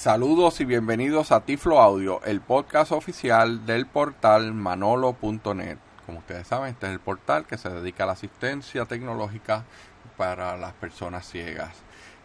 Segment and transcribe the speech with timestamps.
[0.00, 5.76] Saludos y bienvenidos a Tiflo Audio, el podcast oficial del portal manolo.net.
[6.06, 9.64] Como ustedes saben, este es el portal que se dedica a la asistencia tecnológica
[10.16, 11.74] para las personas ciegas.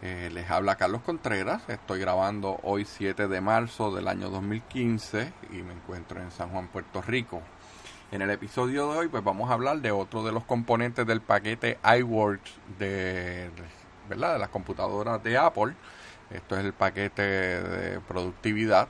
[0.02, 5.56] Eh, les habla Carlos Contreras, estoy grabando hoy 7 de marzo del año 2015 y
[5.56, 7.42] me encuentro en San Juan, Puerto Rico.
[8.10, 11.20] En el episodio de hoy pues vamos a hablar de otro de los componentes del
[11.20, 13.50] paquete iWorks de,
[14.08, 14.32] ¿verdad?
[14.32, 15.74] de las computadoras de Apple.
[16.32, 18.88] Esto es el paquete de productividad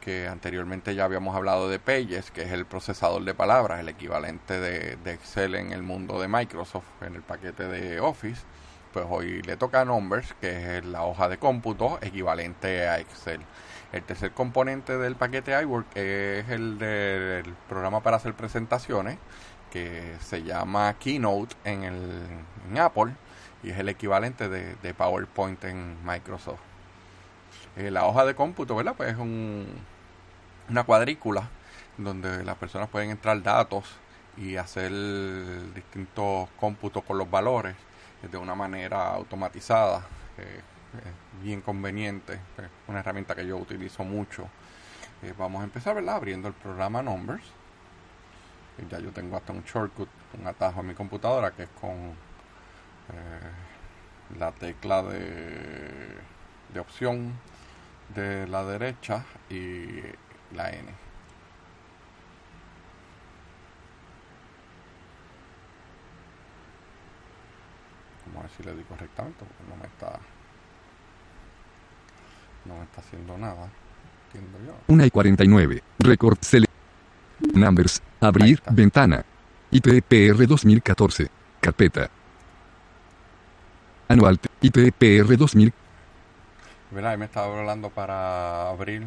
[0.00, 4.58] que anteriormente ya habíamos hablado de Pages, que es el procesador de palabras, el equivalente
[4.58, 8.42] de, Excel en el mundo de Microsoft, en el paquete de Office
[8.92, 13.40] pues hoy le toca Numbers, que es la hoja de cómputo equivalente a Excel.
[13.92, 19.18] El tercer componente del paquete iWork es el del programa para hacer presentaciones,
[19.70, 22.22] que se llama Keynote en, el,
[22.70, 23.14] en Apple
[23.62, 26.60] y es el equivalente de, PowerPoint en Microsoft.
[27.76, 28.94] Eh, la hoja de cómputo, ¿verdad?
[28.96, 29.66] Pues es un,
[30.68, 31.48] una cuadrícula
[31.96, 33.84] donde las personas pueden entrar datos
[34.36, 34.92] y hacer
[35.74, 37.74] distintos cómputos con los valores
[38.22, 40.02] de una manera automatizada,
[40.38, 40.60] eh,
[41.42, 44.48] bien conveniente, es una herramienta que yo utilizo mucho.
[45.22, 46.16] Eh, vamos a empezar ¿verdad?
[46.16, 47.44] abriendo el programa Numbers.
[48.78, 52.12] Eh, ya yo tengo hasta un shortcut, un atajo en mi computadora que es con
[54.38, 56.18] la tecla de,
[56.72, 57.32] de opción
[58.14, 60.00] de la derecha y
[60.54, 61.08] la N.
[68.26, 70.18] Vamos a ver si le di correctamente porque no me está
[72.64, 73.68] no me está haciendo nada.
[74.26, 74.74] Entiendo yo.
[74.88, 75.82] 1 y 49.
[76.00, 76.72] Record select.
[77.54, 78.02] Numbers.
[78.20, 78.62] Abrir.
[78.70, 79.24] Ventana.
[79.70, 81.28] IPPR 2014.
[81.60, 82.10] Carpeta.
[84.08, 84.38] Anual.
[84.62, 85.72] IPPR 2000.
[86.90, 89.02] Verá, ahí me estaba hablando para abrir.
[89.02, 89.06] Eh,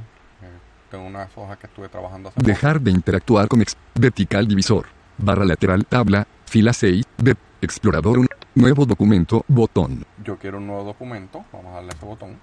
[0.91, 4.85] tengo unas hojas que estuve trabajando hace Dejar de interactuar con ex vertical divisor.
[5.17, 6.27] Barra lateral tabla.
[6.45, 7.03] Fila 6.
[7.17, 8.27] De explorador 1.
[8.53, 10.05] Nuevo documento, botón.
[10.23, 12.37] Yo quiero un nuevo documento, vamos a darle ese botón.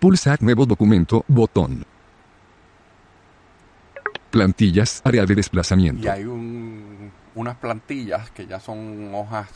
[0.00, 1.84] Pulsar nuevo documento, botón.
[4.30, 6.04] Plantillas, área de desplazamiento.
[6.04, 9.48] Y hay un, unas plantillas que ya son hojas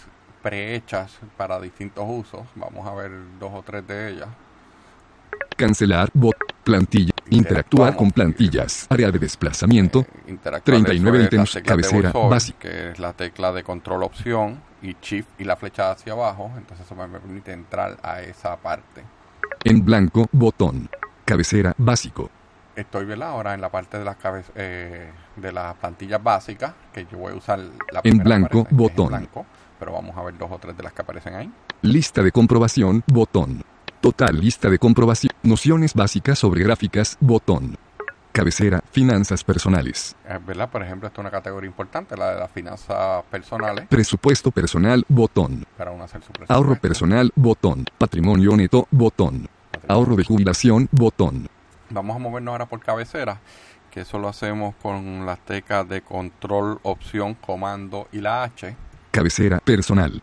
[0.43, 2.43] prehechas para distintos usos.
[2.54, 4.28] Vamos a ver dos o tres de ellas.
[5.56, 11.41] Cancelar, bot, plantilla, interactuar con plantillas, área de desplazamiento, Eh, interactuar, 39 eso es la
[11.41, 12.59] ítems, cabecera, básica.
[12.60, 16.53] Que es la tecla de control opción y shift y la flecha hacia abajo.
[16.56, 19.03] Entonces eso me permite entrar a esa parte.
[19.65, 20.88] En blanco, botón.
[21.25, 22.31] Cabecera, básico.
[22.78, 23.31] Estoy ¿verdad?
[23.31, 27.33] ahora en la parte de las cabe- eh, de las plantillas básicas que yo voy
[27.33, 29.09] a usar la En blanco, aparece, en botón.
[29.09, 29.47] blanco,
[29.81, 31.53] pero vamos a ver dos o tres de las que aparecen ahí.
[31.83, 33.65] Lista de comprobación, botón.
[34.00, 35.33] Total lista de comprobación.
[35.43, 37.77] Nociones básicas sobre gráficas, botón.
[38.31, 40.15] Cabecera, finanzas personales.
[40.28, 40.71] Eh, ¿verdad?
[40.71, 45.66] Por ejemplo, esta es una categoría importante, la de las finanzas personales, Presupuesto personal, botón.
[45.77, 46.55] para uno hacer su presupuesto.
[46.55, 47.84] Ahorro personal, botón.
[47.99, 49.49] Patrimonio neto, botón.
[49.89, 51.49] Ahorro de jubilación, botón.
[51.91, 53.41] Vamos a movernos ahora por cabecera,
[53.91, 58.76] que eso lo hacemos con las teclas de control, opción, comando y la H.
[59.10, 60.22] Cabecera, personal.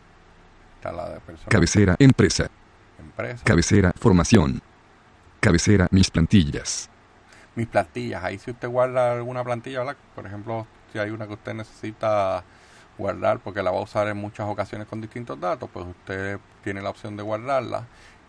[0.76, 2.48] Está la de personal, Cabecera, empresa.
[3.00, 3.44] empresa.
[3.44, 4.62] Cabecera, formación.
[5.40, 6.90] Cabecera, mis plantillas.
[7.56, 8.24] mis plantillas.
[8.24, 9.96] Ahí si usted guarda alguna plantilla, ¿verdad?
[10.14, 12.44] Por ejemplo, si hay una que usted necesita
[12.98, 16.82] guardar porque la va a usar en muchas ocasiones con distintos datos, pues usted tiene
[16.82, 17.86] la opción de guardarla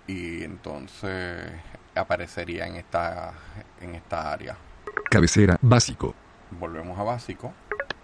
[0.07, 1.45] y entonces
[1.99, 3.33] aparecería en esta
[3.81, 4.57] en esta área.
[5.11, 6.15] Cabecera, básico.
[6.59, 7.53] Volvemos a básico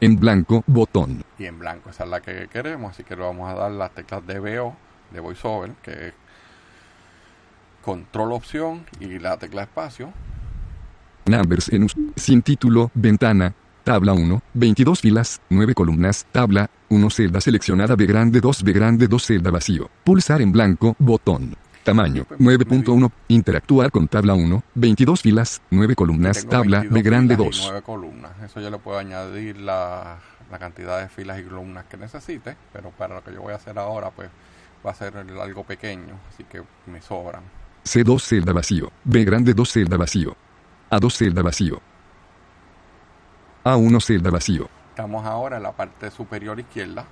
[0.00, 1.25] En blanco, botón.
[1.38, 3.92] y en blanco esa es la que queremos, así que le vamos a dar las
[3.92, 4.75] teclas de VO
[5.12, 6.14] de VoiceOver, que es
[7.82, 10.12] control opción y la tecla espacio.
[11.26, 11.86] Numbers en
[12.16, 13.54] sin título, ventana,
[13.84, 19.06] tabla 1, 22 filas, 9 columnas, tabla 1 celda seleccionada B grande 2 B grande
[19.06, 19.88] 2 celda vacío.
[20.04, 21.54] Pulsar en blanco, botón.
[21.84, 27.56] Tamaño 9.1, interactuar con tabla 1, 22 filas, 9 columnas, tabla 22 B grande filas
[27.56, 27.66] y 2.
[27.66, 28.33] nueve columnas.
[28.45, 30.18] Eso yo le puedo añadir la,
[30.51, 33.56] la cantidad de filas y columnas que necesite, pero para lo que yo voy a
[33.56, 34.30] hacer ahora, pues
[34.86, 37.42] va a ser algo pequeño, así que me sobran.
[37.84, 38.92] C2 celda vacío.
[39.04, 40.36] B grande 2 celda vacío.
[40.91, 41.80] A2 celda vacío.
[43.65, 44.68] A1 celda vacío.
[44.91, 47.06] Estamos ahora en la parte superior izquierda,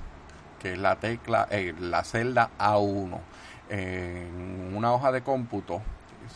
[0.60, 3.18] que es la tecla, eh, la celda A1.
[3.70, 5.80] En una hoja de cómputo,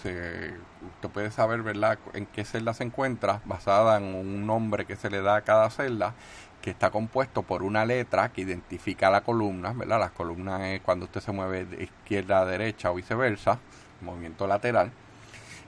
[0.03, 0.55] se,
[0.95, 5.11] usted puede saber, ¿verdad?, en qué celda se encuentra, basada en un nombre que se
[5.11, 6.15] le da a cada celda,
[6.63, 9.99] que está compuesto por una letra que identifica la columna, ¿verdad?
[9.99, 13.59] Las columnas es cuando usted se mueve de izquierda a derecha o viceversa,
[14.01, 14.93] movimiento lateral.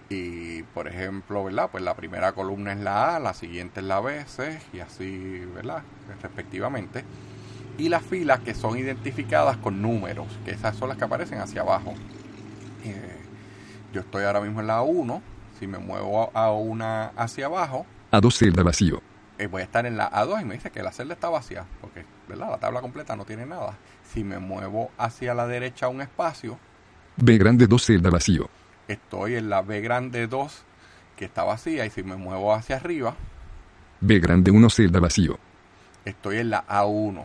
[0.09, 1.69] Y, por ejemplo, ¿verdad?
[1.71, 5.45] Pues la primera columna es la A, la siguiente es la B, C, y así,
[5.53, 5.83] ¿verdad?
[6.23, 7.05] Respectivamente.
[7.79, 11.61] Y las filas que son identificadas con números, que esas son las que aparecen hacia
[11.63, 11.95] abajo.
[12.85, 13.19] Eh,
[13.93, 15.23] yo estoy ahora mismo en la 1.
[15.59, 19.03] Si me muevo a una hacia abajo, A2 celda vacío.
[19.39, 21.65] eh, voy a estar en la A2 y me dice que la celda está vacía,
[21.81, 22.51] porque ¿verdad?
[22.51, 23.77] la tabla completa no tiene nada.
[24.13, 26.59] Si me muevo hacia la derecha un espacio,
[27.17, 28.49] B grande 2 celda vacío.
[28.89, 30.63] estoy en la B grande 2
[31.17, 33.15] que está vacía y si me muevo hacia arriba,
[34.01, 35.39] B grande 1 celda vacío.
[36.05, 37.25] estoy en la A1.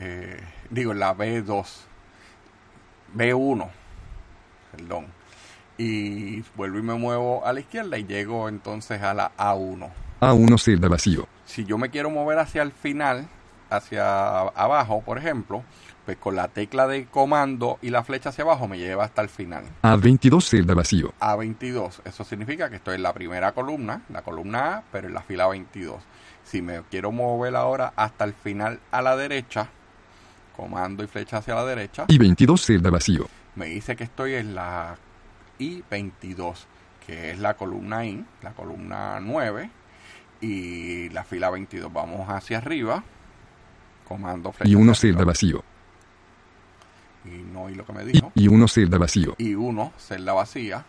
[0.00, 1.66] Eh, digo, la B2.
[3.14, 3.68] B1.
[4.72, 5.06] Perdón.
[5.76, 9.88] Y vuelvo y me muevo a la izquierda y llego entonces a la A1.
[10.20, 11.26] A1 celda vacío.
[11.46, 13.26] si yo me quiero mover hacia el final,
[13.70, 15.64] hacia abajo, por ejemplo,
[16.04, 19.28] pues con la tecla de comando y la flecha hacia abajo me lleva hasta el
[19.28, 19.64] final.
[19.82, 21.14] A22 celda vacío.
[21.20, 25.22] A22, eso significa que estoy en la primera columna, la columna A, pero en la
[25.22, 26.02] fila 22.
[26.44, 29.70] Si me quiero mover ahora hasta el final a la derecha,
[30.60, 33.26] comando y flecha hacia la derecha, Y 22 celda vacío.
[33.54, 34.96] me dice que estoy en la
[35.58, 36.54] I22,
[37.06, 39.70] que es la columna I, la columna 9,
[40.42, 41.92] y la fila 22.
[41.92, 43.02] Vamos hacia arriba,
[44.06, 45.64] comando flecha Y 1 hacia celda vacío.
[47.24, 48.32] y no oí lo que me Y, dijo.
[48.34, 49.34] y 1 celda vacío.
[49.38, 50.84] Y 1, celda vacía,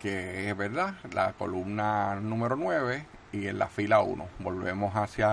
[0.00, 4.26] que es verdad, la columna número 9, y en la fila 1.
[4.40, 5.28] Volvemos hacia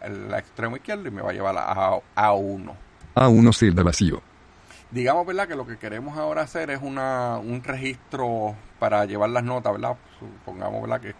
[0.00, 2.74] el extremo izquierdo y me va a llevar a A1.
[3.14, 4.22] A1 celda vacío.
[4.90, 5.48] digamos, ¿verdad?
[5.48, 9.96] Que lo que queremos ahora hacer es una, un registro para llevar las notas, ¿verdad?
[10.18, 11.00] Supongamos, ¿verdad?
[11.00, 11.14] Que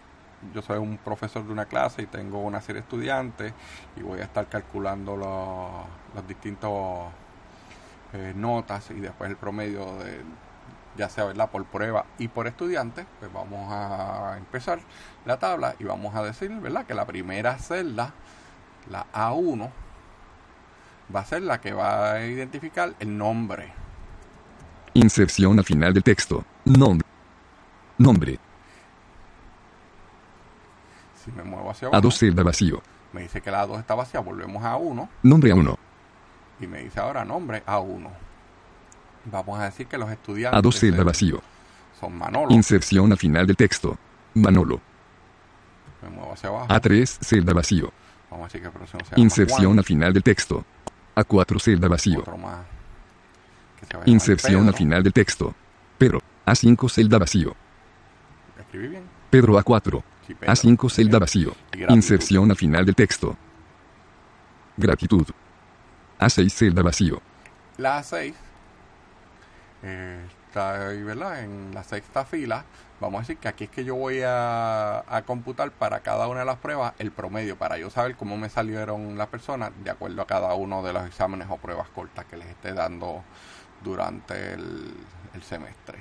[0.53, 3.53] yo soy un profesor de una clase y tengo una serie de estudiantes
[3.97, 7.07] y voy a estar calculando los, los distintos
[8.13, 10.21] eh, notas y después el promedio de
[10.97, 14.79] ya sea verdad por prueba y por estudiante pues vamos a empezar
[15.25, 18.13] la tabla y vamos a decir verdad que la primera celda
[18.89, 19.69] la A1
[21.13, 23.73] va a ser la que va a identificar el nombre.
[24.93, 26.43] Inserción al final del texto.
[26.65, 27.07] Nombre.
[27.97, 28.39] Nombre.
[31.23, 32.81] Si me muevo hacia abajo, A2 celda vacío.
[33.13, 35.75] me dice que la A2 está vacía, volvemos a 1 Nombre A1.
[36.61, 38.07] y me dice ahora nombre A1.
[39.25, 41.41] Vamos a decir que los estudiantes A2 celda vacío.
[41.99, 42.51] son Manolo.
[42.53, 43.97] Inserción al final del texto.
[44.35, 44.79] Manolo.
[46.01, 46.67] me muevo hacia abajo.
[46.67, 47.91] A3 celda vacío.
[48.29, 50.65] Vamos a decir que el próximo se llama Inserción al final del texto.
[51.15, 52.23] A4 celda vacío.
[54.05, 55.55] Inserción al final del texto.
[55.97, 56.21] Pedro.
[56.45, 57.55] A5 celda vacío.
[58.59, 59.03] Escribí bien.
[59.29, 60.03] Pedro A4.
[60.27, 60.53] Sí, Pedro.
[60.53, 61.55] A5 celda vacío.
[61.73, 61.95] Y gratitud.
[61.95, 63.37] Inserción al final del texto.
[64.77, 65.27] Gratitud.
[66.19, 67.21] A6 celda vacío.
[67.77, 68.33] La A6
[69.83, 71.43] eh, está ahí, ¿verdad?
[71.43, 72.63] En la sexta fila.
[72.99, 76.41] Vamos a decir que aquí es que yo voy a, a computar para cada una
[76.41, 80.21] de las pruebas el promedio, para yo saber cómo me salieron las personas de acuerdo
[80.21, 83.23] a cada uno de los exámenes o pruebas cortas que les esté dando
[83.83, 84.93] durante el,
[85.33, 85.99] el semestre.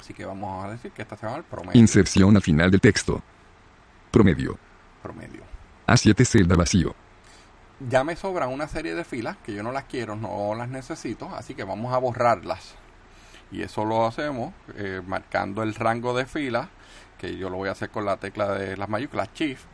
[0.00, 1.78] Así que vamos a decir que esta se llama el promedio.
[1.78, 3.22] Inserción al final del texto.
[4.10, 4.58] Promedio.
[5.02, 5.42] promedio.
[5.86, 6.94] A7 celda vacío.
[7.88, 11.34] Ya me sobran una serie de filas que yo no las quiero, no las necesito,
[11.34, 12.74] así que vamos a borrarlas.
[13.52, 16.68] Y eso lo hacemos eh, marcando el rango de filas,
[17.18, 19.64] que yo lo voy a hacer con la tecla de las mayúsculas Shift.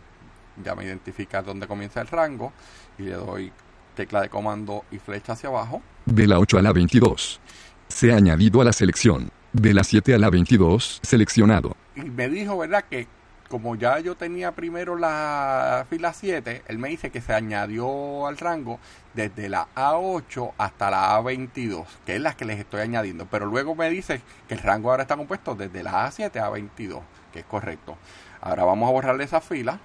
[0.65, 2.53] Ya me identifica dónde comienza el rango
[2.99, 3.53] y le doy
[3.95, 5.83] tecla de comando y flecha hacia abajo.
[6.07, 7.41] De la 8 a la 22.
[7.89, 9.31] Se ha añadido a la selección.
[9.53, 11.01] De la 7 a la 22.
[11.03, 11.77] Seleccionado.
[11.95, 12.85] Y me dijo, ¿verdad?
[12.89, 13.07] Que
[13.49, 18.37] como ya yo tenía primero la fila 7, él me dice que se añadió al
[18.39, 18.79] rango
[19.15, 23.27] desde la A8 hasta la A22, que es la que les estoy añadiendo.
[23.27, 27.01] Pero luego me dice que el rango ahora está compuesto desde la A7 a A22,
[27.33, 27.97] que es correcto.
[28.41, 29.79] Ahora vamos a borrarle esa fila.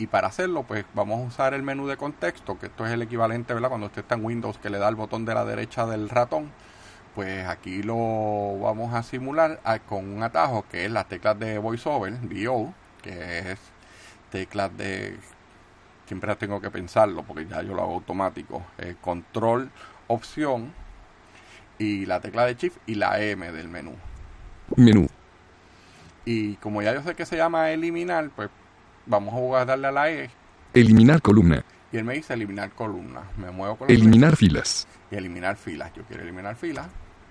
[0.00, 3.02] Y para hacerlo, pues vamos a usar el menú de contexto, que esto es el
[3.02, 3.68] equivalente, ¿verdad?
[3.68, 6.52] Cuando usted está en Windows, que le da el botón de la derecha del ratón.
[7.16, 11.58] Pues aquí lo vamos a simular ah, con un atajo que es las teclas de
[11.58, 12.72] VoiceOver, VO,
[13.02, 13.58] que es
[14.30, 15.16] teclas de...
[16.06, 18.64] Siempre tengo que pensarlo porque ya yo lo hago automático.
[18.78, 19.70] eh, control,
[20.06, 20.72] opción
[21.78, 23.94] y la tecla de Shift y la M del menú.
[24.76, 25.06] Menú.
[26.24, 28.50] Y como ya yo sé que se llama eliminar, pues
[29.06, 30.30] vamos a jugar a darle a la E.
[30.74, 31.64] Eliminar columna.
[31.92, 33.22] Y él me dice eliminar columna.
[33.38, 34.86] Me muevo con Eliminar filas.
[35.10, 35.92] y eliminar filas.
[35.94, 36.86] Yo quiero eliminar filas.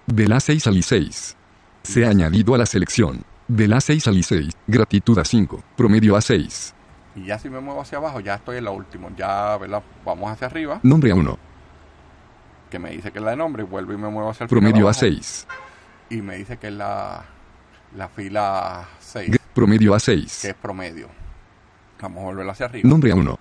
[0.07, 1.35] De la 6 al I6.
[1.83, 3.23] Se ha añadido a la selección.
[3.47, 4.51] De la 6 al I6.
[4.67, 5.63] Gratitud a 5.
[5.75, 6.73] Promedio a 6.
[7.15, 9.09] Y ya si me muevo hacia abajo, ya estoy en la última.
[9.15, 9.81] Ya, ¿verdad?
[10.05, 11.37] Vamos hacia arriba, Nombre a 1.
[12.69, 13.63] que me dice que es la de nombre.
[13.63, 15.47] y Vuelvo y me muevo hacia el Promedio a abajo, 6.
[16.09, 17.23] Y me dice que es la,
[17.95, 20.45] la fila 6, G- promedio que A6.
[20.49, 21.07] es promedio.
[22.01, 22.87] Vamos a volver hacia arriba.
[22.89, 23.37] Nombre A1.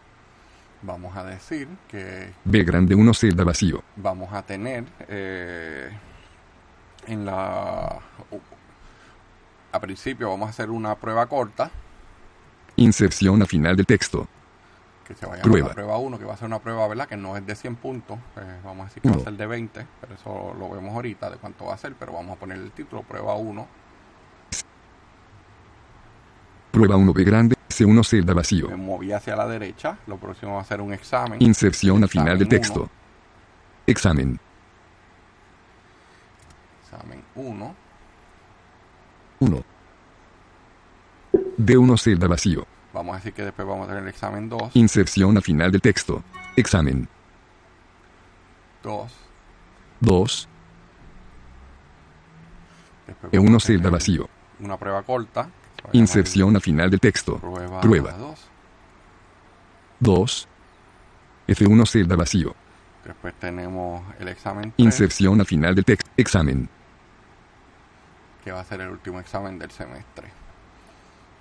[0.83, 3.83] Vamos a decir que B grande 1 celda vacío.
[3.97, 5.91] vamos a tener eh,
[7.09, 7.99] en la...
[9.77, 11.71] A principio vamos a hacer una prueba corta,
[12.77, 14.27] Inserción a final del texto.
[15.07, 15.69] que se va a llamar Prueba.
[15.69, 17.07] la prueba 1, que va a ser una prueba, ¿verdad?
[17.07, 19.25] Que no es de 100 puntos, eh, vamos a decir que va a Uno.
[19.25, 22.37] ser de 20, pero eso lo vemos ahorita de cuánto va a ser, pero vamos
[22.37, 23.69] a poner el título, prueba 1,
[26.73, 28.69] Prueba 1 B grande C1 celda vacío.
[28.69, 32.39] me moví hacia la derecha, lo próximo va a ser un examen, Inserción a final
[32.39, 32.89] del texto.
[33.87, 34.39] Examen.
[36.83, 37.75] examen 1,
[39.41, 39.65] 1.
[41.59, 42.67] D1 celda vacío.
[42.93, 45.81] vamos a decir que después vamos a tener el examen 2, Inserción a final del
[45.81, 46.23] texto.
[46.57, 47.09] Examen.
[48.83, 49.13] 2,
[50.01, 50.49] 2.
[53.07, 54.29] después E1 vamos a celda vacío.
[54.61, 55.49] una prueba corta,
[55.93, 57.39] Inserción a final del texto.
[57.39, 58.13] prueba, Prueba.
[58.13, 58.39] 2,
[60.01, 60.49] 2.
[61.49, 62.55] F1 celda vacío.
[63.05, 66.11] después tenemos el examen 3, Inserción a final del texto.
[66.17, 66.69] Examen.
[68.47, 70.29] Que va a ser el último examen del semestre.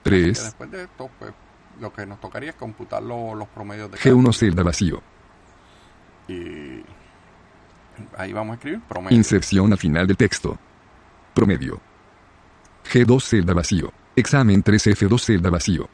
[0.01, 0.43] 3.
[0.43, 1.31] después de esto, pues
[1.79, 5.03] lo que nos tocaría es computar lo- los promedios de G1 cada celda vacío.
[6.27, 6.83] y
[8.17, 9.15] ahí vamos a escribir promedio.
[9.15, 10.57] Inserción a final del texto.
[11.35, 11.79] Promedio.
[12.91, 13.91] G2 celda vacío.
[14.15, 15.87] Examen 3F2 celda vacío.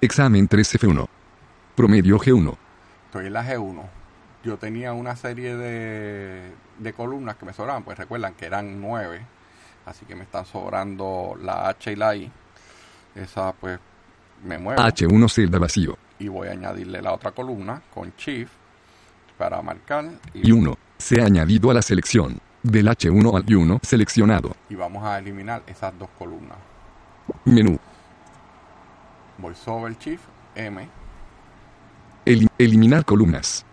[0.00, 1.06] Examen 3F1.
[1.76, 2.56] Promedio G1.
[3.06, 3.82] Estoy en la G1.
[4.42, 9.24] Yo tenía una serie de, de columnas que me sobraban, pues recuerdan que eran nueve,
[9.86, 12.30] así que me están sobrando la H y la I.
[13.14, 13.78] Esa pues
[14.44, 15.96] me muevo H1 celda vacío.
[16.18, 18.50] y voy a añadirle la otra columna con Shift
[19.38, 20.76] para marcar Y 1.
[20.98, 22.40] Se ha añadido a la selección.
[22.62, 24.56] Del H1 al Y1 seleccionado.
[24.68, 26.58] y vamos a eliminar esas dos columnas.
[27.44, 27.78] Menú.
[29.38, 30.24] Voy sobre el Shift
[30.56, 30.88] M,
[32.24, 33.64] Eli- eliminar columnas.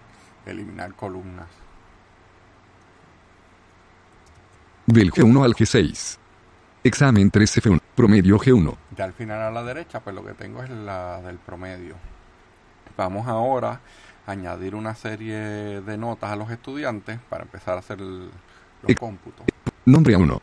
[0.46, 1.48] eliminar columnas.
[4.85, 6.17] Del G1 al G6.
[6.83, 7.79] Examen 3F1.
[7.95, 8.75] Promedio G1.
[8.97, 11.95] Ya al final a la derecha, pues lo que tengo es la del promedio.
[12.97, 13.79] Vamos ahora
[14.27, 15.35] a añadir una serie
[15.81, 18.29] de notas a los estudiantes para empezar a hacer el-
[18.81, 19.45] los cómputos.
[19.85, 20.39] Nombre A1.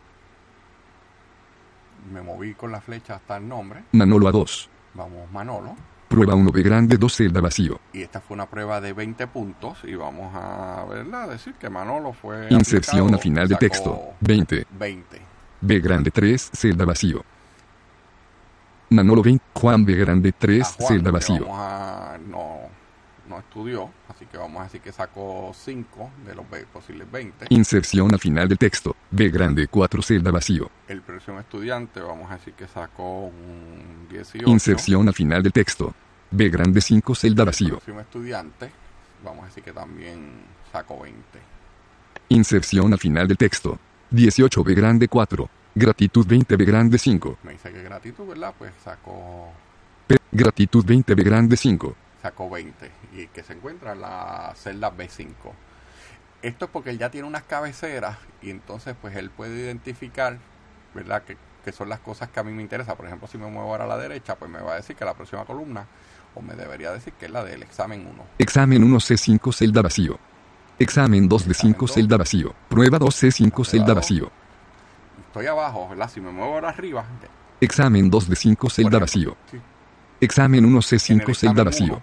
[2.12, 3.85] Me moví con la flecha hasta el nombre.
[3.92, 4.68] Manolo A2.
[4.94, 5.76] Vamos Manolo.
[6.11, 7.79] Prueba 1 B grande 2 celda vacío.
[7.93, 9.79] Y esta fue una prueba de 20 puntos.
[9.85, 12.49] Y vamos a verla, decir que Manolo fue.
[12.50, 14.14] Inserción a final de texto.
[14.19, 14.67] 20.
[14.76, 15.21] 20.
[15.61, 17.25] B grande 3 celda vacío.
[18.88, 19.45] Manolo 20.
[19.55, 21.47] Juan B grande 3 A Juan, celda vacío.
[21.47, 21.89] Vamos a,
[23.40, 27.47] estudió, así que vamos a decir que sacó 5 de los posibles 20.
[27.50, 28.97] Inserción a final del texto.
[29.11, 30.70] B grande 4 celda vacío.
[30.88, 34.49] El próximo estudiante, vamos a decir que sacó un 18.
[34.49, 35.92] Inserción a final del texto.
[36.30, 37.68] B grande 5 celda El vacío.
[37.70, 38.70] próximo estudiante,
[39.25, 40.32] vamos a decir que también
[40.73, 41.20] sacó 20.
[42.28, 43.78] Inserción a final del texto.
[44.11, 45.49] 18 B grande 4.
[45.75, 47.38] Gratitud 20 B grande 5.
[47.42, 48.54] Me dice que gratitud, ¿verdad?
[48.59, 49.52] Pues sacó,
[50.06, 50.16] P.
[50.32, 51.94] Gratitud 20 B grande 5.
[52.23, 55.33] Sacó 20 y que se encuentra en la celda B5.
[56.43, 60.39] Esto es porque él ya tiene unas cabeceras y entonces pues él puede identificar,
[60.95, 61.23] ¿verdad?
[61.23, 62.97] Que, que son las cosas que a mí me interesan.
[62.97, 65.05] Por ejemplo, si me muevo ahora a la derecha, pues me va a decir que
[65.05, 65.87] la próxima columna,
[66.35, 68.25] o me debería decir que es la del examen 1.
[68.39, 70.19] Examen 1 C5 celda vacío.
[70.79, 71.93] Examen 2 de 5 Examen dos.
[71.95, 72.55] celda vacío.
[72.69, 74.31] Prueba 2 C5 celda vacío.
[75.27, 76.11] Estoy abajo, ¿verdad?
[76.11, 77.05] Si me muevo ahora arriba,
[77.61, 79.37] Examen 2 de 5 por celda ejemplo, vacío.
[79.50, 79.61] sí,
[80.23, 82.00] Examen 1 en el C5 celda vacío.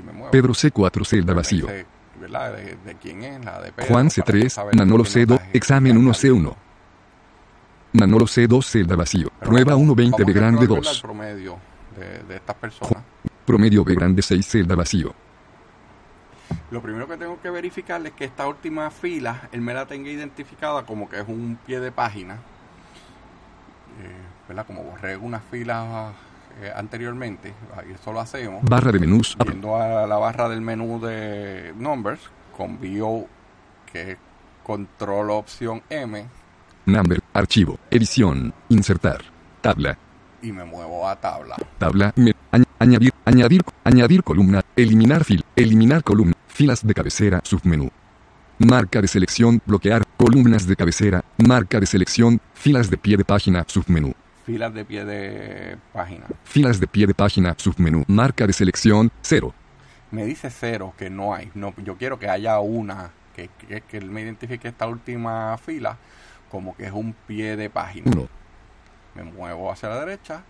[0.00, 1.66] Si me muevo, Pedro C4 celda vacío.
[1.66, 1.86] dice,
[2.20, 2.52] ¿verdad?
[2.54, 3.88] De, de quién es, la de Pedro.
[3.92, 6.54] Juan para C3, saber Manolo qué C2, notaje examen ya 1 está C1.
[7.92, 9.28] Manolo C2 celda vacío.
[9.38, 11.00] Pero Prueba vamos- 1 20 B grande calcular el 2.
[11.02, 11.58] promedio
[11.98, 13.02] de, de estas personas.
[13.44, 15.12] Promedio B grande 6 celda vacío.
[16.70, 20.08] Lo primero que tengo que verificar es que esta última fila, él me la tenga
[20.10, 22.34] identificada como que es un pie de página.
[24.00, 24.16] Eh,
[24.48, 24.66] ¿Verdad?
[24.66, 26.12] Como borré unas filas
[26.60, 27.52] eh, anteriormente,
[27.88, 28.62] y eso lo hacemos.
[28.64, 29.36] Barra de menús.
[29.38, 32.20] ap- Yendo a la barra del menú de Numbers,
[32.56, 33.26] con VO,
[33.90, 34.18] que es
[34.62, 36.26] Control Opción M,
[36.86, 37.20] Number.
[37.34, 37.78] Archivo.
[37.90, 38.52] Edición.
[38.68, 39.22] Insertar.
[39.60, 39.96] Tabla.
[40.42, 41.54] y me muevo a tabla.
[41.78, 42.12] Tabla.
[42.16, 43.12] me- añ- añadir.
[43.26, 43.62] Añadir.
[43.84, 44.62] Añadir columna.
[44.74, 45.44] Eliminar fil.
[45.54, 46.34] Eliminar columna.
[46.48, 47.40] Filas de cabecera.
[47.44, 47.90] Submenú.
[48.58, 49.60] Marca de selección.
[49.66, 50.02] Bloquear.
[50.16, 51.22] Columnas de cabecera.
[51.36, 52.40] Marca de selección.
[52.54, 53.64] Filas de pie de página.
[53.66, 54.14] Submenú.
[54.50, 56.26] Filas de pie de página.
[56.44, 57.54] Filas de pie de página.
[57.56, 58.04] Submenú.
[58.08, 59.10] Marca de selección.
[59.22, 59.54] 0.
[60.10, 61.50] Me dice cero que no hay.
[61.54, 65.96] No, yo quiero que haya una, que, que, que él me identifique esta última fila
[66.50, 68.10] como que es un pie de página.
[68.10, 68.28] 1.
[69.14, 70.42] me muevo hacia la derecha,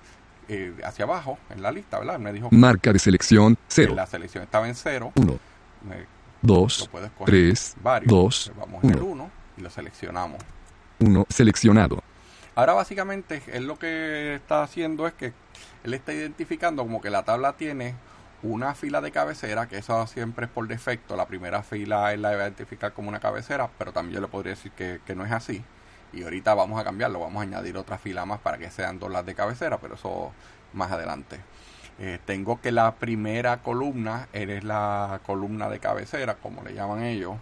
[0.49, 2.19] eh, hacia abajo en la lista, ¿verdad?
[2.19, 3.95] Me dijo Marca de selección 0.
[3.95, 5.13] la selección estaba en cero.
[5.17, 5.39] 1,
[5.87, 5.97] Me-
[6.43, 8.11] lo 2, puedo escoger 3, varios.
[8.11, 9.07] 2, Vamos en el 1.
[9.13, 10.39] 1 y lo seleccionamos.
[11.01, 12.03] 1 seleccionado.
[12.55, 15.33] Ahora básicamente él lo que está haciendo es que
[15.85, 17.95] él está identificando como que la tabla tiene
[18.43, 21.17] una fila de cabecera, que eso siempre es por defecto.
[21.17, 24.29] La primera fila él la va a identificar como una cabecera, pero también yo le
[24.29, 25.63] podría decir que, que no es así.
[26.13, 29.11] Y ahorita vamos a cambiarlo, vamos a añadir otra fila más para que sean dos
[29.11, 30.33] las de cabecera, pero eso
[30.73, 31.39] más adelante.
[31.99, 37.37] Eh, tengo que la primera columna es la columna de cabecera, como le llaman ellos,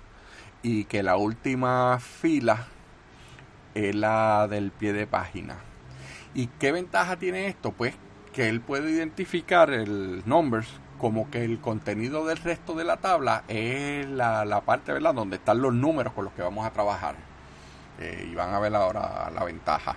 [0.63, 2.67] y que la última fila
[3.75, 5.57] es la del pie de página.
[6.35, 7.73] ¿Y qué ventaja tiene esto?
[7.73, 7.95] Pues
[8.33, 13.45] que él puede identificar el numbers como que el contenido del resto de la tabla
[13.49, 15.15] es la, la parte ¿verdad?
[15.15, 17.15] donde están los números con los que vamos a trabajar.
[18.01, 19.97] Eh, y van a ver ahora la ventaja.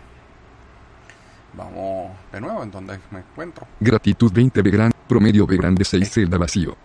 [1.54, 3.68] Vamos de nuevo en donde me encuentro.
[3.80, 4.96] Gratitud 20 B grande.
[5.08, 6.76] Promedio B grande 6 celda vacío.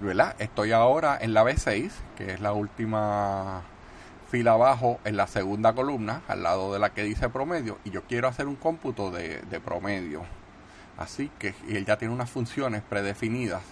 [0.00, 0.34] ¿verdad?
[0.38, 3.62] Estoy ahora en la B6, que es la última
[4.34, 8.02] fila abajo en la segunda columna, al lado de la que dice promedio, y yo
[8.02, 10.24] quiero hacer un cómputo de, promedio.
[10.98, 13.62] Así que, él ya tiene unas funciones predefinidas.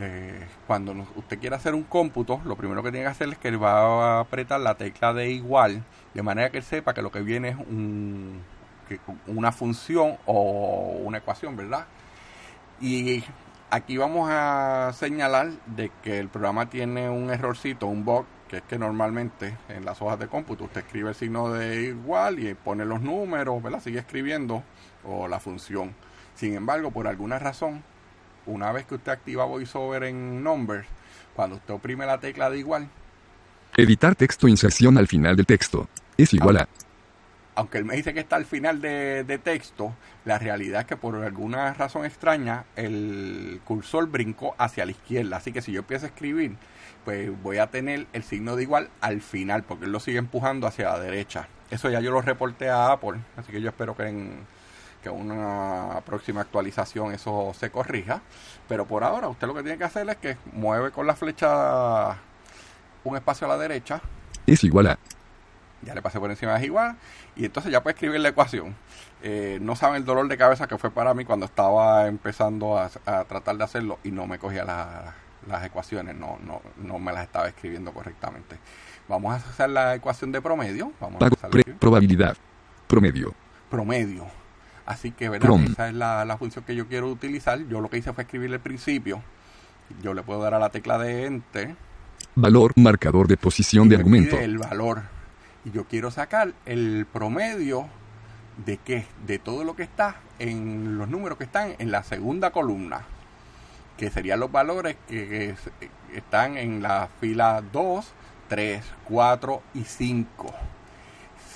[0.00, 3.54] Eh, cuando usted quiere hacer un cómputo, lo primero que tiene que hacer es que
[3.54, 7.20] va a apretar la tecla de igual, de manera que él sepa que lo que
[7.20, 8.40] viene es un,
[9.26, 11.84] una función o una ecuación, ¿verdad?
[12.80, 13.22] Y
[13.68, 18.62] aquí vamos a señalar de que el programa tiene un errorcito, un bug, que es
[18.64, 22.84] que normalmente en las hojas de cómputo usted escribe el signo de igual y pone
[22.84, 23.80] los números, ¿verdad?
[23.80, 24.62] Sigue escribiendo
[25.04, 25.94] o la función.
[26.34, 27.82] Sin embargo, por alguna razón,
[28.44, 30.86] una vez que usted activa VoiceOver en Numbers,
[31.34, 32.90] cuando usted oprime la tecla de igual,
[33.74, 35.88] Editar texto inserción al final del texto.
[36.18, 36.68] Es igual a.
[37.54, 39.94] aunque él me dice que está al final de, texto,
[40.24, 45.36] la realidad es que por alguna razón extraña el cursor brincó hacia la izquierda.
[45.36, 46.56] Así que si yo empiezo a escribir,
[47.04, 50.66] pues voy a tener el signo de igual al final, porque él lo sigue empujando
[50.66, 51.48] hacia la derecha.
[51.70, 54.46] Eso ya yo lo reporté a Apple, así que yo espero que en
[55.02, 58.22] que una próxima actualización eso se corrija.
[58.68, 62.16] Pero por ahora usted lo que tiene que hacer es que mueve con la flecha
[63.04, 64.00] un espacio a la derecha
[64.46, 64.98] Es igual a.
[65.82, 66.96] ya le pasé por encima de igual
[67.36, 68.74] y entonces ya puede escribir la ecuación.
[69.22, 72.90] Eh, no saben el dolor de cabeza que fue para mí cuando estaba empezando a,
[73.06, 75.14] a tratar de hacerlo y no me cogía la-
[75.48, 78.56] las ecuaciones, no, no, no me las estaba escribiendo correctamente.
[79.08, 80.92] Vamos a hacer la ecuación de promedio.
[81.00, 81.26] Vamos a Pago.
[81.30, 81.80] empezar a pre- escribir.
[81.80, 82.36] probabilidad.
[82.86, 83.34] Promedio.
[83.68, 84.26] promedio.
[84.86, 85.46] Así que, ¿verdad?
[85.46, 85.64] Prom.
[85.64, 87.58] Esa es la, la función que yo quiero utilizar.
[87.66, 89.20] Yo lo que hice fue escribir el principio.
[90.02, 91.74] Yo le puedo dar a la tecla de Enter.
[92.36, 92.72] Valor.
[92.76, 94.36] Marcador de posición de y argumento.
[94.38, 95.02] el valor.
[95.64, 97.88] Y yo quiero sacar el promedio
[98.64, 99.06] de qué?
[99.26, 103.02] De todo lo que está en los números que están en la segunda columna.
[103.96, 105.70] Que serían los valores que, que es-
[106.14, 108.12] están en la fila 2,
[108.48, 110.52] 3, 4 y 5.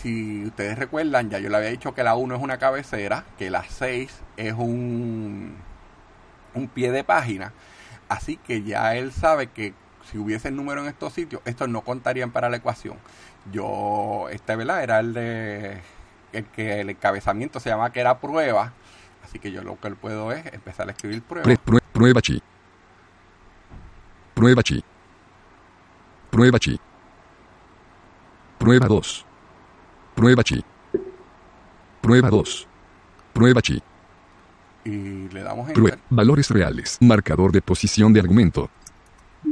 [0.00, 3.50] Si ustedes recuerdan, ya yo le había dicho que la 1 es una cabecera, que
[3.50, 5.56] la 6 es un,
[6.54, 7.52] un pie de página.
[8.08, 9.74] Así que ya él sabe que
[10.10, 12.96] si hubiese el número en estos sitios, estos no contarían para la ecuación.
[13.52, 14.82] Yo, este, ¿verdad?
[14.82, 15.80] Era el de
[16.32, 18.72] el que el encabezamiento se llama que era prueba.
[19.24, 21.46] Así que yo lo que puedo es empezar a escribir prueba.
[21.64, 22.42] Prue- prueba chi.
[24.34, 24.84] Prueba chi.
[26.30, 26.78] Prueba chi.
[28.58, 29.24] Prueba 2.
[30.14, 30.64] Prueba chi.
[32.00, 32.68] Prueba 2.
[33.32, 33.82] Prueba chi.
[34.84, 35.98] y le damos Prue- enter.
[36.10, 36.98] valores reales.
[37.00, 38.70] Marcador de posición de argumento.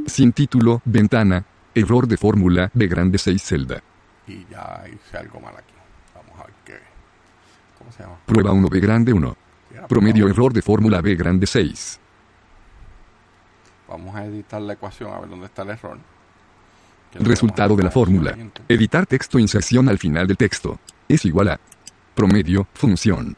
[0.07, 1.45] Sin título, ventana.
[1.75, 3.83] Error de fórmula, B grande 6 celda.
[4.27, 5.75] Y ya hice algo mal aquí.
[6.15, 6.79] Vamos a ver qué.
[7.79, 8.17] ¿Cómo se llama?
[8.25, 9.37] Prueba 1 B grande 1.
[9.69, 12.01] Si era Promedio error de fórmula B grande 6.
[13.89, 15.99] Vamos a editar la ecuación a ver dónde está el error.
[17.15, 18.37] Resultado de la fórmula.
[18.69, 20.79] Editar texto inserción al final del texto.
[21.09, 21.61] Es igual a.
[22.15, 23.37] Promedio, función.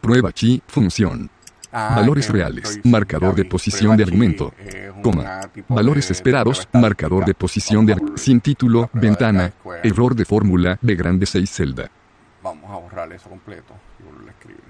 [0.00, 1.30] Prueba chi, función.
[1.72, 2.80] Ah, Valores reales.
[2.84, 4.52] Marcador de posición de Prueba argumento.
[5.02, 5.40] Coma.
[5.68, 6.66] Valores esperados.
[6.66, 9.52] prueba Marcador de posición de Sin título, prueba ventana.
[9.84, 11.88] Error de fórmula B grande 6 celda.
[12.42, 14.60] Vamos a borrar eso completo y volver a escribir.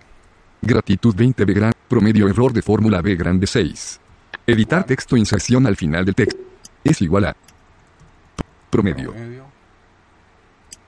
[0.61, 1.73] Gratitud 20 B gran.
[1.89, 3.99] Promedio error de fórmula B grande 6.
[4.47, 6.41] Editar texto inserción al final del texto.
[6.85, 7.37] Es igual a.
[8.69, 9.15] Promedio.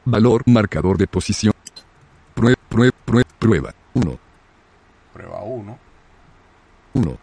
[0.05, 0.43] Valor.
[0.47, 1.55] Marcador de posición.
[2.35, 3.75] Prue- prue- prue- prueba.
[3.95, 4.19] 1.
[5.13, 5.79] Prueba 1.
[6.95, 7.19] 1.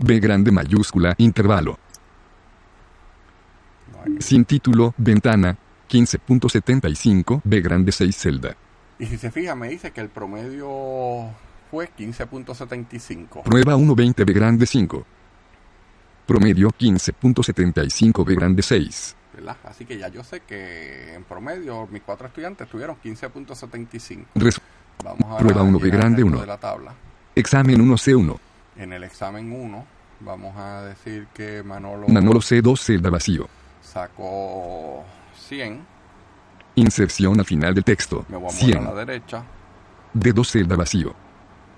[0.00, 1.78] B grande mayúscula, intervalo.
[4.20, 5.56] Sin título, ventana.
[5.88, 8.54] 15.75, B grande 6 celda.
[8.98, 11.30] Y si se fija, me dice que el promedio
[11.70, 13.42] fue 15.75.
[13.42, 15.06] Prueba 1.20 B grande 5.
[16.26, 19.16] Promedio 15.75 B grande 6.
[19.34, 19.56] ¿verdad?
[19.64, 24.24] Así que ya yo sé que en promedio mis cuatro estudiantes tuvieron 15.75.
[24.34, 24.60] Res-
[25.02, 26.40] Vamos a Prueba uno, B llenar grande, el resto uno.
[26.40, 26.92] de la tabla.
[27.38, 28.38] Examen 1 C1.
[28.76, 29.86] En el examen 1
[30.20, 33.48] vamos a decir que Manolo, Manolo C2 celda vacío.
[33.80, 35.04] sacó
[35.48, 35.80] 100.
[36.74, 38.24] Inserción al final del texto.
[38.28, 38.84] Me voy a mover a 100.
[38.84, 39.42] la derecha.
[40.14, 41.14] D2 celda vacío.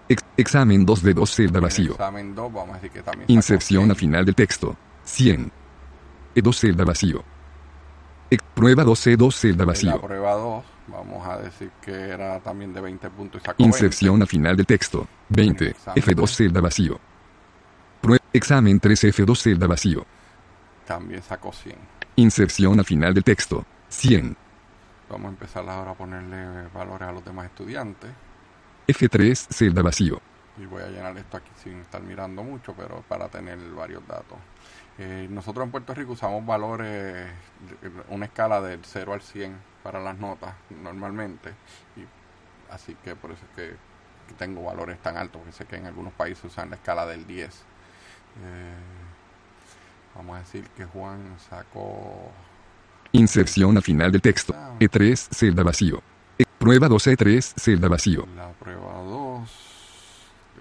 [0.09, 1.93] Ex- examen 2 D2 celda vacío.
[1.93, 3.91] examen 2 vamos a decir que también Inserción 100.
[3.91, 4.77] al final del texto.
[5.05, 5.53] 100.
[6.37, 7.23] E2 celda vacío.
[8.31, 10.01] Ex- prueba 2 C2 celda En la vacío.
[10.01, 14.29] prueba 2 vamos a decir que era también de 20 puntos y sacó Inserción al
[14.29, 15.07] final del texto.
[15.31, 15.75] 20.
[15.75, 16.99] F2 celda vacío.
[18.03, 20.01] Prue- examen 3 F2 celda vacío.
[20.01, 20.11] 20.
[20.87, 21.77] También sacó 100.
[22.17, 23.65] Inserción al final del texto.
[23.89, 24.37] 100.
[25.09, 28.11] Vamos a empezar ahora a ponerle valores a los demás estudiantes.
[28.87, 30.21] F3 celda vacío.
[30.59, 34.37] Y voy a llenar esto aquí sin estar mirando mucho, pero para tener varios datos.
[34.99, 37.27] Eh, nosotros en Puerto Rico usamos valores,
[38.11, 41.51] una escala del 0 al 100 para las notas normalmente.
[41.97, 42.05] Y
[42.73, 43.77] así que por eso es que,
[44.35, 47.49] tengo valores tan altos, porque sé que en algunos países usan la escala del 10.
[47.51, 48.75] Eh,
[50.15, 52.31] vamos a decir que Juan sacó
[53.13, 54.55] Inserción al final del texto.
[54.79, 56.01] E3 celda vacío.
[56.39, 58.27] E- prueba 2 E3 celda vacío.
[58.37, 59.51] la prueba 2.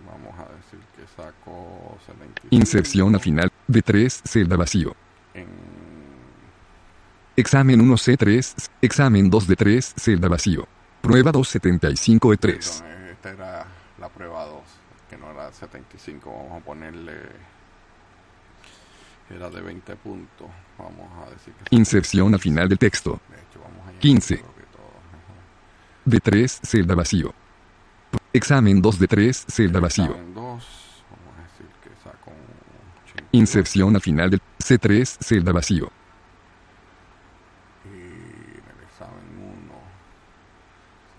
[0.07, 2.47] Vamos a decir que sacó 75.
[2.49, 3.51] Inserción al final.
[3.67, 4.95] D3 celda vacío.
[5.35, 5.45] En
[7.35, 8.69] Examen 1 C3.
[8.81, 10.67] Examen 2 D3 celda vacío.
[11.01, 11.47] Prueba 2
[13.21, 13.27] 75 E3.
[13.27, 13.65] Perdón, esta era
[13.97, 14.61] la prueba 2,
[15.09, 16.31] que no era 75.
[16.31, 17.13] Vamos a ponerle.
[19.29, 20.47] Era de 20 puntos.
[20.77, 21.75] Vamos a decir que.
[21.75, 23.19] Inserción al final del texto.
[23.29, 24.37] De hecho, vamos a llenar 15.
[24.37, 26.33] creo que todo mejor.
[26.33, 27.33] D3 celda vacío.
[28.33, 30.05] Examen 2 D3 celda vacío.
[30.05, 30.63] Examen 2, vamos
[31.37, 32.37] a decir que sacó un
[33.03, 33.27] 82.
[33.33, 35.91] Inserción al final del C3 celda vacío.
[37.85, 39.25] Y en el examen
[39.65, 39.73] 1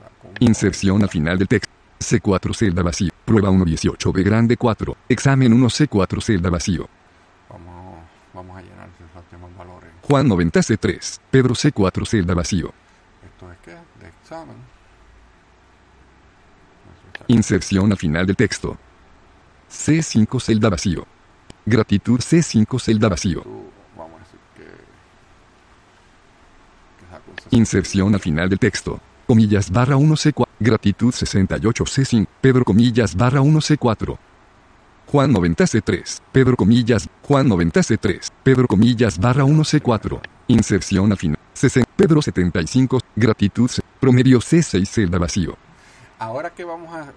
[0.03, 1.80] sacó un Inserción al final del texto.
[2.01, 3.11] C4 celda vacío.
[3.25, 4.97] Prueba 1 18 B grande 4.
[5.09, 6.89] Examen 1 C4 celda vacío.
[7.49, 8.01] Vamos,
[8.33, 9.91] vamos a llenar esos demás valores.
[10.03, 11.21] Juan 90 C3.
[11.31, 12.73] Pedro C4 celda vacío.
[13.25, 13.73] ¿Esto es qué?
[14.03, 14.57] De examen.
[17.29, 18.77] Inserción al final del texto.
[19.71, 21.07] C5 celda vacío.
[21.67, 23.45] Gratitud C5 celda vacío.
[23.97, 24.65] Vamos a decir que.
[26.99, 27.57] que sacó un 60.
[27.57, 28.99] Inserción al final del texto.
[29.27, 30.50] Comillas barra 1 C4.
[30.63, 32.27] Gratitud 68 C5.
[32.43, 34.19] Pedro comillas barra 1 C4.
[35.07, 36.21] Juan 90 C3.
[36.33, 37.09] Pedro comillas.
[37.23, 38.29] Juan 90 C3.
[38.43, 40.21] Pedro comillas barra 1 C4.
[40.49, 41.39] Inserción al final.
[41.55, 41.91] 60.
[41.97, 43.01] Pedro 75.
[43.17, 43.81] Gratitud C.
[43.99, 45.57] Promedio C6 celda vacío.
[46.19, 47.11] Ahora, ¿qué vamos a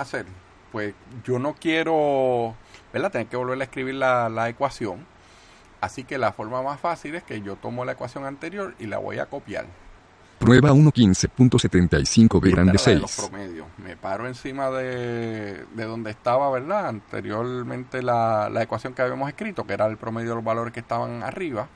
[0.00, 0.24] hacer?
[0.72, 2.54] Pues yo no quiero,
[2.94, 3.12] ¿verdad?
[3.12, 5.04] Tener que volver a escribir la ecuación.
[5.82, 8.96] Así que la forma más fácil es que yo tomo la ecuación anterior y la
[8.96, 9.66] voy a copiar.
[10.44, 13.28] Prueba 1.15.75 B grande es la de los 6.
[13.30, 13.66] promedios.
[13.78, 16.88] Me paro encima de, de donde estaba, ¿verdad?
[16.88, 20.80] Anteriormente la, la ecuación que habíamos escrito, que era el promedio de los valores que
[20.80, 21.68] estaban arriba.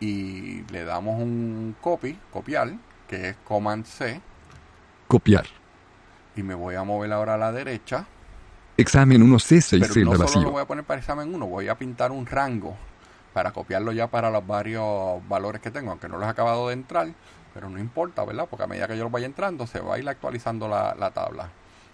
[0.00, 2.72] Y le damos un copy, copiar,
[3.08, 4.20] que es Command C.
[5.08, 5.46] Copiar.
[6.36, 8.06] Y me voy a mover ahora a la derecha.
[8.76, 10.50] Examen 1C6 Pero no solo lo vacío.
[10.50, 12.76] voy a poner para examen 1, voy a pintar un rango
[13.32, 16.74] para copiarlo ya para los varios valores que tengo, aunque no los he acabado de
[16.74, 17.08] entrar,
[17.54, 18.46] pero no importa, ¿verdad?
[18.48, 21.10] Porque a medida que yo los vaya entrando, se va a ir actualizando la, la
[21.10, 21.50] tabla.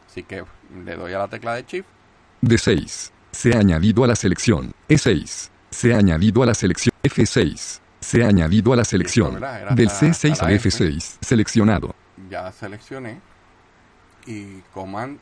[0.06, 0.44] Así que
[0.84, 1.86] le doy a la tecla de Shift,
[2.42, 3.10] D6.
[3.32, 4.72] Se ha añadido a la selección.
[4.88, 5.50] E6.
[5.70, 6.92] Se ha añadido a la selección.
[7.02, 7.80] F6.
[8.00, 9.34] Se ha añadido a la selección.
[9.34, 10.68] Del hasta- C6 hasta al la F.
[10.70, 11.18] F6.
[11.20, 11.94] Seleccionado.
[12.30, 13.20] ya seleccioné,
[14.26, 15.18] y Command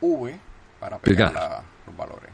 [0.00, 0.38] V
[0.80, 1.50] para pegar, Pegar.
[1.50, 2.30] la- los valores.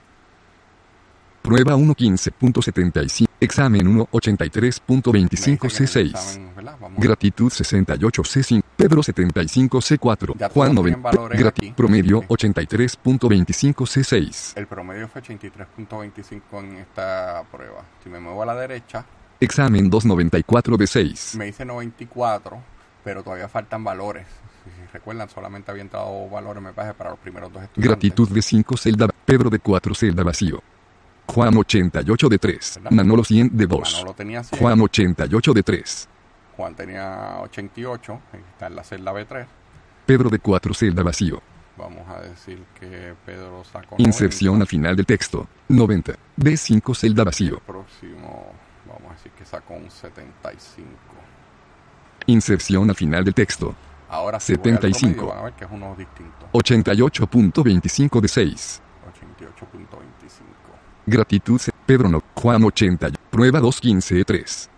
[1.43, 3.27] Prueba 1.15.75.
[3.41, 6.11] Examen 1.83.25 Me dicen en el C6.
[6.11, 6.77] examen, ¿verdad?
[6.81, 7.01] Vamos.
[7.01, 8.63] Gratitud 68 C5.
[8.77, 10.35] Pedro 75 C4.
[10.39, 11.11] Ya Juan todos tienen 90.
[11.11, 11.73] valores Grati- aquí.
[11.73, 12.27] Promedio Sí.
[12.29, 14.53] 83.25 C6.
[14.57, 17.83] El promedio fue 83.25 en esta prueba.
[18.03, 19.05] Si me muevo a la derecha,
[19.41, 21.37] Examen 294 D6.
[21.37, 22.63] me dice 94,
[23.03, 24.27] pero todavía faltan valores.
[24.65, 27.85] Si, si recuerdan, solamente había entrado valores, me parece, para los primeros dos estudiantes.
[27.91, 29.09] Gratitud de 5 celda.
[29.25, 30.63] Pedro de 4 celda vacío.
[31.35, 32.73] Juan 88 de 3.
[32.77, 32.91] ¿Verdad?
[32.91, 33.93] Manolo 100 de 2.
[33.95, 36.09] Manolo tenía 100, Juan 88 de 3.
[36.57, 39.47] Juan tenía 88, ahí está en la celda B3.
[40.07, 41.41] Pedro de 4 celda vacío.
[41.79, 44.63] Vamos a decir que Pedro sacó Inserción 90.
[44.63, 45.49] al final del texto.
[45.69, 46.13] 90.
[46.39, 47.59] D5 celda El vacío.
[47.61, 48.53] próximo,
[48.87, 50.87] vamos a decir que sacó un 75.
[52.27, 53.75] Inserción al final del texto.
[54.11, 55.15] Ahora sí voy al 75.
[55.17, 56.49] promedio, van a ver que es uno distinto.
[56.53, 58.83] 88.25 de 6.
[59.41, 60.43] 88.25.
[61.07, 61.61] Gratitud.
[61.87, 62.23] Pedro no.
[62.35, 63.09] Juan 80.
[63.31, 64.71] Prueba 2 15 de 3.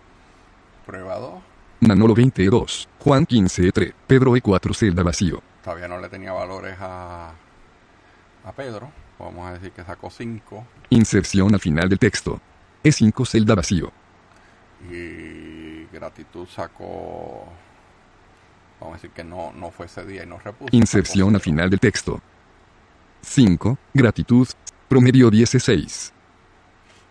[0.85, 1.33] Prueba 2.
[1.81, 2.89] Manolo 22.
[2.99, 3.93] Juan 15 de 3.
[4.07, 5.41] Pedro E4 celda vacío.
[5.63, 7.31] Todavía no le tenía valores a,
[8.43, 8.91] a Pedro.
[9.19, 10.65] Vamos a decir que sacó 5.
[10.89, 12.39] Inserción al final del texto.
[12.83, 13.91] E5 celda vacío.
[14.91, 17.47] Y gratitud sacó.
[18.79, 20.69] Vamos a decir que no, no fue ese día y no repuso.
[20.75, 22.21] Inserción al final del texto.
[23.21, 23.77] 5.
[23.93, 24.47] Gratitud.
[24.87, 26.13] Promedio 16.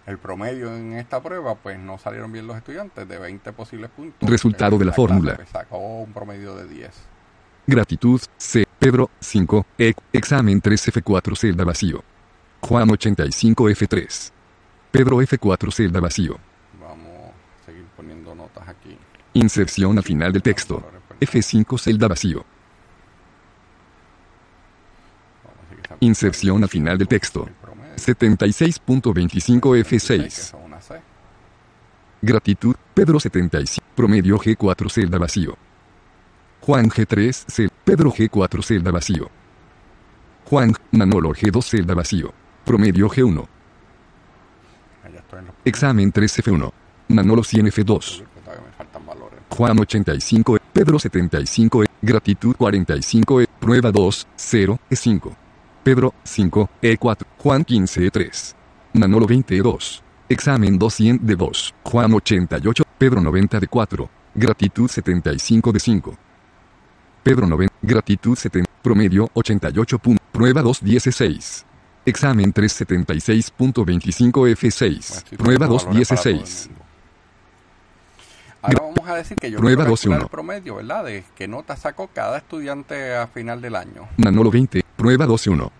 [0.07, 4.29] El promedio en esta prueba, pues no salieron bien los estudiantes de 20 posibles puntos.
[4.29, 5.37] Resultado de la fórmula.
[5.37, 6.90] pues, sacó un promedio de 10.
[7.67, 8.21] Gratitud.
[8.37, 8.67] C.
[8.79, 9.67] Pedro 5.
[9.79, 9.95] E.
[10.12, 12.05] Examen 3 F4 celda vacío.
[12.61, 14.31] Juan 85 F3.
[14.90, 16.38] Pedro F4 celda vacío.
[16.79, 18.99] Vamos a seguir poniendo notas aquí.
[19.33, 20.83] Inserción al final del texto.
[21.21, 22.45] F5 celda vacío.
[26.01, 27.49] Inserción al final del texto.
[27.97, 28.55] El promedio.
[29.17, 30.31] 76.25 que F6.
[30.31, 30.95] son una C.
[32.23, 32.75] Gratitud.
[32.95, 33.87] Pedro 75.
[33.95, 35.57] Promedio G4 celda vacío.
[36.61, 37.71] Juan G3 cel.
[37.85, 39.31] Pedro G4 celda vacío.
[40.49, 42.33] Juan Manolo G2 celda vacío.
[42.65, 43.47] Promedio G1.
[45.05, 46.73] Allá estoy en los Examen 3 F1.
[47.09, 48.19] Manolo 100 F2.
[48.23, 49.41] porque todavía me faltan valores.
[49.51, 50.61] Juan 85 E.
[50.73, 51.87] Pedro 75 E.
[52.01, 53.47] Gratitud 45 E.
[53.61, 55.37] Prueba 2 0 E5.
[55.85, 58.55] Pedro 5, E4, Juan 15, E3.
[58.94, 60.03] Manolo 22.
[60.27, 64.11] Examen 200 de 2, Juan 88, Pedro 90 de 4.
[64.35, 66.18] Gratitud 75 de 5.
[67.23, 70.01] Pedro 9, gratitud 70, promedio 88.
[70.33, 71.66] Prueba 216.
[72.07, 75.37] Examen 376.25 F6.
[75.37, 76.70] Prueba 216
[78.95, 80.27] vamos a decir que yo Prueba quiero 12, calcular uno.
[80.27, 81.05] el promedio, ¿verdad?
[81.05, 84.09] De qué nota sacó cada estudiante a final del año.
[84.17, 85.71] Manolo 20, prueba 12-1.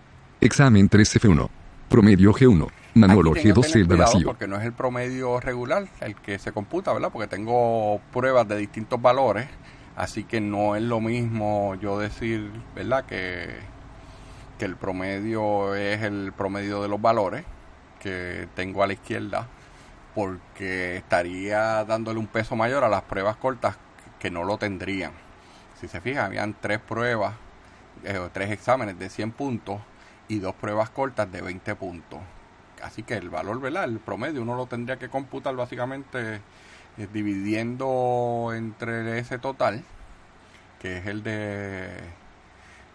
[0.41, 1.49] Examen 3F1.
[1.89, 2.67] Promedio G1.
[2.95, 4.27] Manolo Aquí tengo G2 que tener celda cuidado vacío.
[4.27, 7.09] Porque no es el promedio regular el que se computa, ¿verdad?
[7.11, 9.47] Porque tengo pruebas de distintos valores,
[9.95, 13.05] así que no es lo mismo yo decir, ¿verdad?
[13.05, 13.49] Que,
[14.57, 17.43] que el promedio es el promedio de los valores
[17.99, 19.47] que tengo a la izquierda,
[20.15, 23.75] porque estaría dándole un peso mayor a las pruebas cortas
[24.17, 25.11] que no lo tendrían.
[25.79, 27.35] Si se fijan, habían tres pruebas,
[28.05, 29.81] eh, tres exámenes de 100 puntos
[30.29, 32.19] y dos pruebas cortas de 20 puntos.
[32.81, 33.83] Así que el valor, ¿verdad?
[33.83, 36.41] El promedio uno lo tendría que computar básicamente
[36.97, 39.83] eh, dividiendo entre ese total,
[40.79, 41.89] que es el de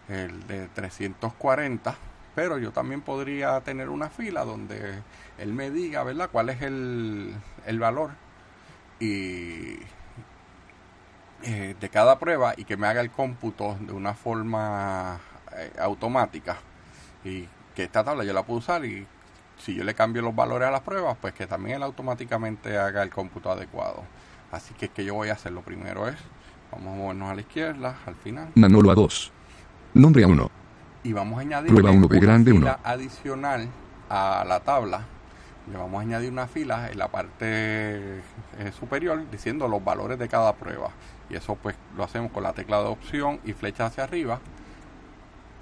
[0.09, 1.95] el de 340,
[2.35, 5.01] pero yo también podría tener una fila donde
[5.37, 6.29] él me diga, ¿verdad?
[6.31, 7.33] cuál es el,
[7.65, 8.11] el valor
[8.99, 9.77] y
[11.43, 15.19] eh, de cada prueba y que me haga el cómputo de una forma
[15.57, 16.57] eh, automática
[17.25, 19.07] y que esta tabla yo la puedo usar y
[19.57, 23.03] si yo le cambio los valores a las pruebas, pues que también él automáticamente haga
[23.03, 24.03] el cómputo adecuado.
[24.51, 26.17] Así que que yo voy a hacer lo primero es,
[26.71, 29.31] vamos a movernos a la izquierda, al final, Manolo A2.
[29.93, 30.60] Nombre A1.
[31.03, 33.67] Y vamos a añadir Prueba uno, B grande, fila adicional
[34.09, 35.01] a la tabla.
[35.71, 40.27] Le vamos a añadir una fila en la parte eh, superior diciendo los valores de
[40.27, 40.89] cada prueba.
[41.29, 44.39] Y eso pues lo hacemos con la tecla de opción y flecha hacia arriba.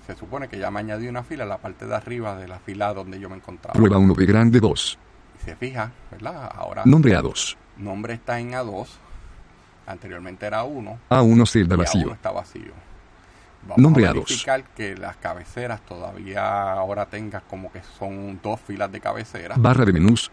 [0.07, 2.59] Se supone que ya me añadí una fila en la parte de arriba de la
[2.59, 3.73] fila donde yo me encontraba.
[3.73, 4.97] Prueba 1B grande 2.
[5.39, 6.49] Y se fija, ¿verdad?
[6.55, 7.55] Ahora Nombre A2.
[7.77, 8.87] nombre está en A2.
[9.85, 10.99] Anteriormente era 1.
[11.09, 12.13] A1 celda y A1 vacío.
[12.13, 12.88] está vacío.
[13.63, 14.13] Vamos Nombre a A2.
[14.25, 19.55] verificar que las cabeceras todavía ahora tengas como que son dos filas de cabecera.
[19.57, 20.29] Barra de menús.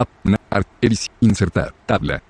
[1.21, 1.75] Insertar.
[1.85, 2.23] Tabla.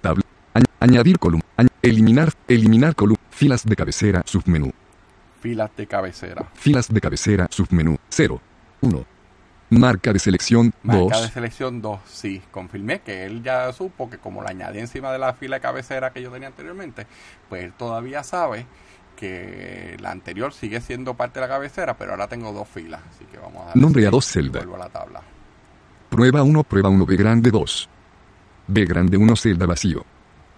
[0.00, 0.22] Tabla.
[0.54, 1.44] Añ- añadir columna.
[1.82, 2.30] Eliminar.
[2.48, 3.20] Eliminar columna.
[3.30, 4.22] Filas de cabecera.
[4.24, 4.72] Submenú.
[5.40, 6.46] Filas de cabecera.
[6.54, 7.46] Filas de cabecera.
[7.50, 7.96] Submenú.
[8.08, 8.40] 0.
[8.82, 9.04] 1.
[9.70, 10.72] Marca de selección.
[10.82, 11.22] Marca 2.
[11.22, 15.18] de selección 2, sí, confirmé que él ya supo que como la añadí encima de
[15.20, 17.06] la fila de cabecera que yo tenía anteriormente,
[17.48, 18.66] pues él todavía sabe
[19.20, 23.26] que la anterior sigue siendo parte de la cabecera, pero ahora tengo dos filas, así
[23.26, 24.60] que vamos a dar Nombre a dos y celda.
[24.60, 25.20] Vuelvo a la tabla.
[26.08, 27.88] Prueba 1, prueba 1, B grande 2.
[28.66, 30.04] B grande 1, celda vacío.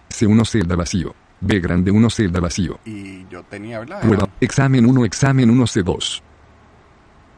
[0.09, 1.13] C1, celda vacío.
[1.41, 2.79] B grande 1, celda vacío.
[2.85, 3.99] Y yo tenía, ¿verdad?
[4.01, 6.21] Prueba, examen 1, examen 1, C2.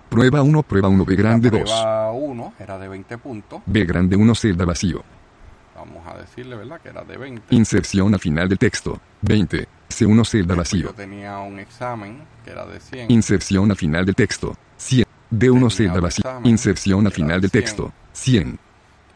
[0.10, 1.72] Prueba 1, prueba 1, B grande la 2.
[1.72, 5.04] prueba 1 era de 20 puntos, B grande 1, celda vacío.
[5.76, 6.80] vamos a decirle, ¿verdad?
[6.82, 7.56] Que era de 20.
[7.56, 9.00] Inserción al final del texto.
[9.22, 9.68] 20.
[9.90, 10.92] C1, celda vacío.
[10.94, 13.12] tenía un examen que era de 100.
[13.12, 14.58] Inserción al final del texto.
[14.78, 15.06] 100.
[15.32, 16.24] D1, Tenía celda vacío.
[16.44, 17.94] Inserción al final de del texto.
[18.14, 18.60] 100.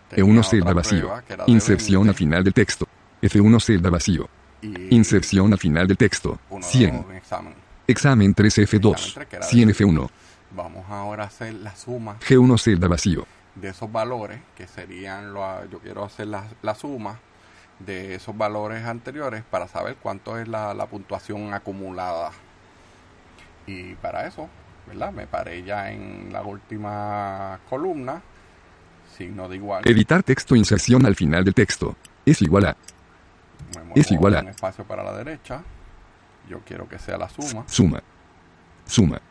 [0.10, 1.12] Tenía E1, otra celda vacío.
[1.48, 2.10] Inserción 20.
[2.10, 2.88] al final del texto.
[3.22, 4.30] F1, celda vacío.
[4.90, 6.40] Inserción al final del texto.
[6.50, 7.06] uno 100.
[7.08, 7.54] un examen.
[7.88, 8.92] Examen 3F2.
[8.92, 10.10] Examen tres, que era de- 100F1.
[10.52, 13.26] Vamos ahora a hacer la suma G1 celda vacío.
[13.56, 17.20] de esos valores, que serían, lo, yo quiero hacer la, la suma
[17.80, 22.32] de esos valores anteriores para saber cuánto es la, la puntuación acumulada.
[23.68, 24.50] Y para eso,
[24.88, 25.12] ¿verdad?
[25.12, 28.22] Me paré ya en la última columna,
[29.18, 29.84] signo de igual.
[29.88, 31.96] Editar texto inserción al final del texto.
[32.26, 32.76] Es igual a
[33.76, 35.62] Me muevo es igual a- un espacio para la derecha.
[36.50, 37.64] Yo quiero que sea la suma.
[37.68, 38.02] suma.
[38.86, 39.22] Suma.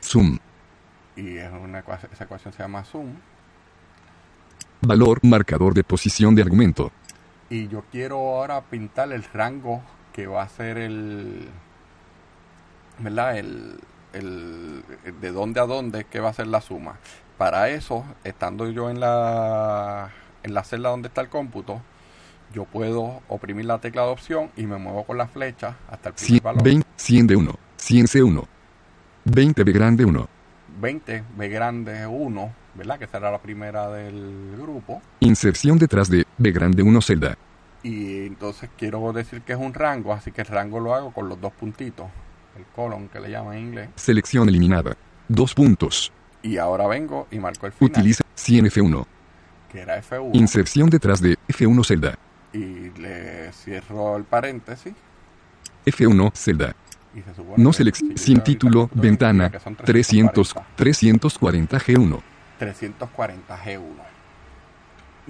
[0.00, 0.38] Sum.
[1.16, 3.14] Y es una ecuación, esa ecuación se llama sum.
[4.86, 6.92] Valor marcador de posición de argumento.
[7.48, 11.48] Y yo quiero ahora pintar el rango que va a ser el.
[12.98, 13.38] ¿Verdad?
[13.38, 13.80] El,
[14.12, 14.84] el,
[15.20, 16.98] de dónde a dónde que va a ser la suma.
[17.38, 20.10] Para eso, estando yo en la,
[20.42, 21.82] en la celda donde está el cómputo,
[22.52, 26.14] yo puedo oprimir la tecla de opción y me muevo con la flecha hasta el
[26.14, 26.62] primer 100, valor.
[26.62, 27.58] 20, 100 de 1.
[27.76, 28.44] 100 C1.
[29.24, 30.28] 20 B grande 1.
[30.80, 32.98] 20, B grande 1, ¿verdad?
[32.98, 35.00] Que será la primera del grupo.
[35.20, 37.36] Inserción detrás de B grande 1 celda.
[37.82, 41.28] Y entonces quiero decir que es un rango, así que el rango lo hago con
[41.28, 42.06] los dos puntitos.
[42.56, 43.88] El colon que le llaman en inglés.
[43.96, 44.96] Selección eliminada.
[45.28, 46.12] Dos puntos.
[46.42, 49.06] Y ahora vengo y marco el final, Utiliza 100 F1.
[49.70, 50.30] que era F1.
[50.34, 52.14] Inserción detrás de F1 celda.
[52.52, 54.94] y le cierro el paréntesis.
[55.84, 56.74] F1 celda.
[57.14, 57.22] Se
[57.62, 58.16] No selección.
[58.16, 58.90] Sin título.
[58.92, 59.50] Ventana.
[59.50, 60.54] que son 300.
[60.76, 62.20] 340 G1.
[62.64, 63.82] 340 G1.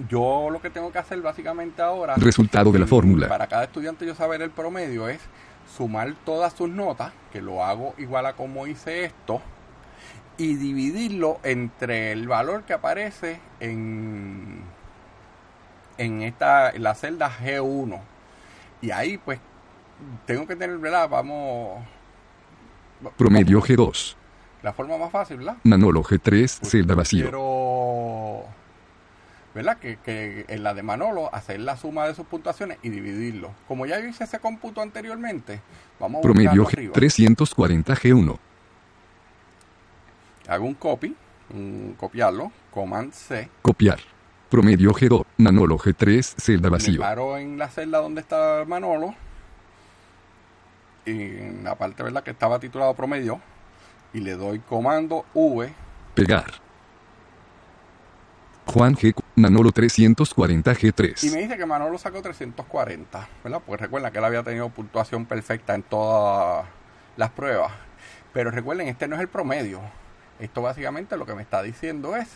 [0.09, 3.27] Yo lo que tengo que hacer básicamente ahora Resultado de la fórmula.
[3.27, 5.19] Para cada estudiante yo saber el promedio es
[5.75, 9.41] sumar todas sus notas, que lo hago igual a como hice esto,
[10.37, 14.61] y dividirlo entre el valor que aparece en,
[15.97, 17.99] en esta en la celda G1.
[18.81, 19.39] Y ahí pues
[20.25, 21.09] tengo que tener, ¿verdad?
[21.09, 21.83] Vamos...
[23.17, 24.15] Promedio G2.
[24.65, 25.57] La forma más fácil, ¿verdad?
[25.63, 27.25] Manolo G3 Pues celda vacío.
[27.25, 28.45] Quiero,
[29.53, 29.77] ¿verdad?
[29.77, 33.51] Que, que en la de Manolo hacer la suma de sus puntuaciones y dividirlo.
[33.67, 35.61] Como ya hice ese cómputo anteriormente,
[35.99, 36.93] vamos a Promedio G, arriba.
[36.93, 38.39] 340 G1.
[40.47, 41.15] Hago un copy,
[41.53, 43.47] un copiarlo, command C.
[43.61, 43.99] Copiar.
[44.49, 45.25] Promedio G2.
[45.37, 47.01] Manolo G3 celda Me vacío.
[47.01, 49.13] paro en la celda donde está Manolo.
[51.05, 52.23] Y en la parte, ¿verdad?
[52.23, 53.39] Que estaba titulado promedio.
[54.15, 55.73] Y le doy comando V.
[56.13, 56.45] Pegar.
[58.65, 59.13] Juan G.
[59.35, 61.31] Manolo 340 Y G3.
[61.33, 63.61] me dice que Manolo sacó 340, ¿verdad?
[63.65, 66.65] Pues recuerda que él había tenido puntuación perfecta en todas
[67.17, 67.73] las pruebas.
[68.31, 69.81] Pero recuerden, este no es el promedio.
[70.39, 72.29] Esto básicamente lo que me está diciendo es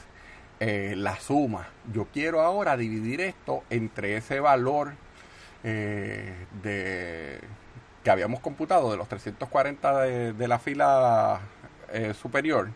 [0.59, 1.69] eh, la suma.
[1.93, 4.95] Yo quiero ahora dividir esto entre ese valor
[5.63, 7.39] eh, de
[8.03, 11.39] que habíamos computado de los 340 de, de la fila
[11.93, 12.69] eh, superior.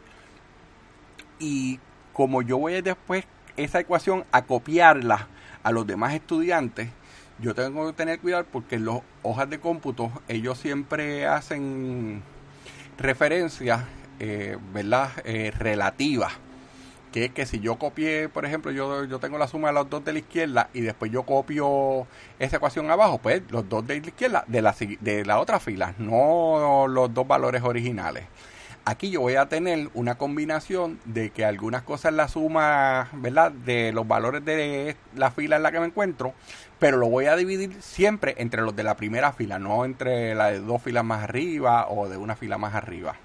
[1.39, 1.79] Y
[2.13, 3.25] como yo voy después
[3.57, 5.27] esa ecuación a copiarla
[5.63, 6.89] a los demás estudiantes,
[7.39, 12.21] yo tengo que tener cuidado porque en las hojas de cómputo ellos siempre hacen
[12.97, 13.83] referencias,
[14.19, 14.57] eh.
[15.25, 16.33] Eh, relativas.
[17.11, 20.03] Que que si yo copié, por ejemplo, yo, yo tengo la suma de los dos
[20.03, 22.07] de la izquierda y después yo copio
[22.39, 25.93] esa ecuación abajo, pues los dos de la izquierda de la, de la otra fila,
[25.99, 28.23] no los dos valores originales.
[28.85, 33.51] Aquí yo voy a tener una combinación de que algunas cosas la suma, ¿verdad?
[33.51, 36.33] De los valores de la fila en la que me encuentro,
[36.79, 40.51] pero lo voy a dividir siempre entre los de la primera fila, no entre la
[40.51, 43.15] de dos filas más arriba o de una fila más arriba.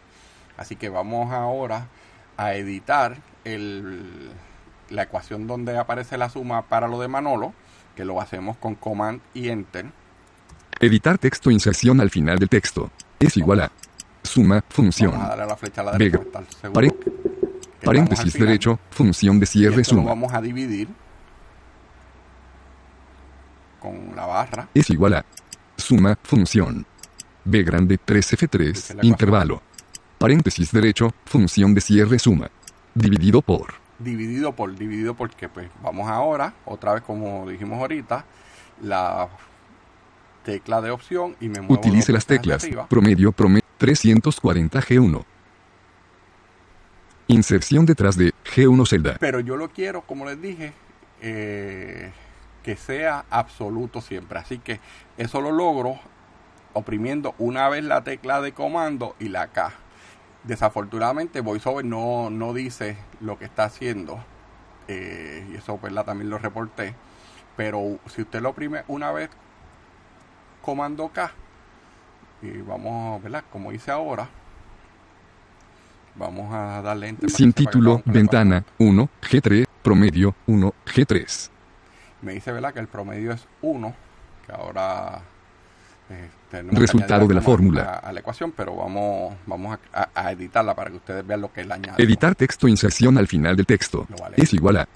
[0.57, 1.89] Así que vamos ahora
[2.37, 4.31] a editar el,
[4.91, 7.53] la ecuación donde aparece la suma para lo de Manolo,
[7.97, 9.87] que lo hacemos con Command y Enter.
[10.79, 12.93] Editar texto inserción al final del texto.
[13.19, 13.73] Es igual a.
[14.29, 15.13] Suma, función.
[15.13, 16.47] Vamos a darle la flecha a la derecha para
[16.87, 17.09] estar
[17.83, 20.03] paréntesis derecho, función de Y cierre lo suma.
[20.05, 20.89] vamos a dividir
[23.81, 24.69] con la barra.
[24.75, 25.25] Es igual a.
[25.77, 26.85] Suma, función.
[27.45, 29.63] B grande Esa es 3F3, la intervalo.
[30.19, 32.51] Paréntesis derecho, función de cierre suma.
[32.95, 33.75] Dividido por.
[33.99, 38.25] dividido por dividido porque pues vamos ahora otra vez como dijimos ahorita
[38.83, 39.29] la
[40.45, 42.65] tecla de opción y me muevo Utilice las teclas.
[42.65, 42.87] arriba.
[42.89, 43.68] Promedio, promedio.
[43.79, 45.25] 340 G1.
[47.29, 49.17] Inserción detrás de G1 celda.
[49.21, 50.73] pero yo lo quiero como les dije
[51.21, 52.11] eh,
[52.63, 54.81] que sea absoluto siempre así que
[55.19, 55.99] eso lo logro
[56.73, 59.73] oprimiendo una vez la tecla de comando y la K
[60.45, 64.25] desafortunadamente VoiceOver no, no dice lo que está haciendo
[64.89, 66.07] eh, y eso ¿verdad?
[66.07, 66.95] también lo reporté
[67.57, 69.29] pero si usted lo oprime una vez
[70.63, 71.31] comando K
[72.43, 73.45] y vamos, ¿verdad?
[73.51, 74.29] Como hice ahora,
[76.15, 81.51] vamos a darle enter Sin título, ventana, 1, G3, promedio, 1, G3.
[82.23, 82.73] Me dice, ¿verdad?
[82.75, 83.95] Que el promedio es 1,
[84.47, 85.21] que ahora
[86.11, 86.29] eh,
[86.73, 87.83] Resultado de la fórmula.
[87.83, 91.53] A, a la ecuación, pero vamos, vamos a, a- editarla para que ustedes vean lo
[91.53, 92.03] que él añade.
[92.03, 94.07] Editar texto inserción al final del texto.
[94.19, 94.37] Vale.
[94.39, 94.89] Es igual a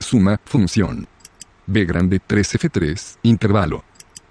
[0.00, 1.06] suma, función.
[1.68, 3.82] B grande 3F3, intervalo.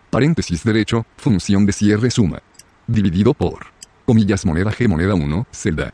[0.10, 2.42] Paréntesis derecho, función de cierre suma.
[2.88, 3.68] Dividido por.
[4.06, 5.94] Comillas moneda G moneda 1, celda.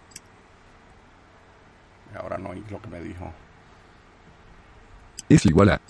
[2.20, 3.32] Ahora no oí lo que me dijo.
[5.30, 5.82] Es igual a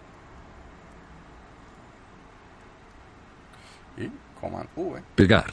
[3.98, 4.08] Y
[4.40, 5.02] command V.
[5.14, 5.44] Pegar.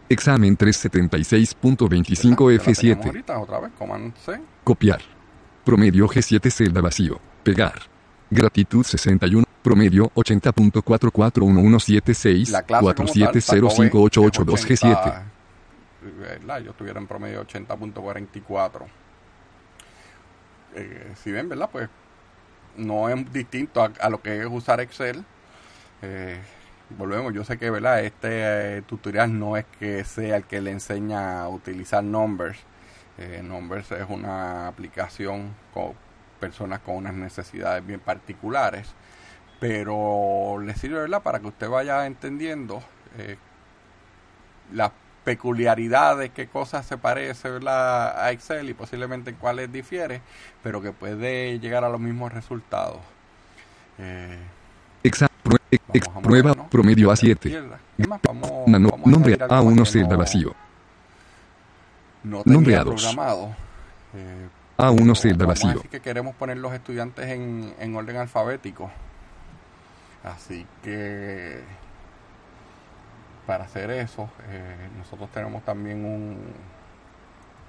[0.09, 0.57] Examen ¿verdad?
[0.57, 3.07] 376.25 Que la teníamos F7.
[3.07, 3.71] ahorita, otra vez,
[4.25, 4.41] C.
[4.65, 5.01] Copiar.
[5.65, 7.21] Promedio G7 celda vacío.
[7.43, 7.75] Pegar.
[8.31, 9.45] Gratitud 61.
[9.63, 12.51] Promedio 80.441176.
[12.51, 14.93] la clase como tal sacó B, 47058882 que es G7.
[14.93, 15.23] 80,
[16.21, 16.61] ¿verdad?
[16.61, 18.83] Yo tuviera en promedio 80.44.
[20.77, 21.69] Eh, si ven, ¿verdad?
[21.73, 21.89] Pues
[22.77, 25.25] no es distinto a, a lo que es usar Excel.
[26.03, 26.39] Eh,
[26.91, 28.01] volvemos, yo sé que, ¿verdad?
[28.05, 32.59] Este eh, tutorial no es que sea el que le enseña a utilizar Numbers.
[33.19, 35.93] Eh, Numbers es una aplicación con
[36.41, 38.95] personas con unas necesidades bien particulares
[39.65, 41.23] pero le sirve ¿verdad?
[41.23, 42.83] para que usted vaya entendiendo
[43.17, 43.39] eh,
[44.73, 44.93] las
[45.25, 48.23] peculiaridades, qué cosas se parece ¿verdad?
[48.23, 50.21] a Excel y posiblemente en cuáles difiere,
[50.63, 52.99] pero que puede llegar a los mismos resultados.
[55.93, 57.47] Ex- prueba promedio hacia la A7.
[57.49, 57.79] izquierda.
[57.99, 60.55] Es más, vamos- Mano- vamos a nombre añadir algo A1 que celda vacío.
[62.25, 62.95] No tenía Nombreados.
[63.03, 63.55] programado.
[64.15, 64.49] Eh,
[64.79, 65.73] A1 pero celda vacío.
[65.75, 68.91] decir que queremos poner los estudiantes en, en orden alfabético.
[70.25, 71.61] Así que
[73.47, 76.39] para hacer eso, eh, nosotros tenemos también un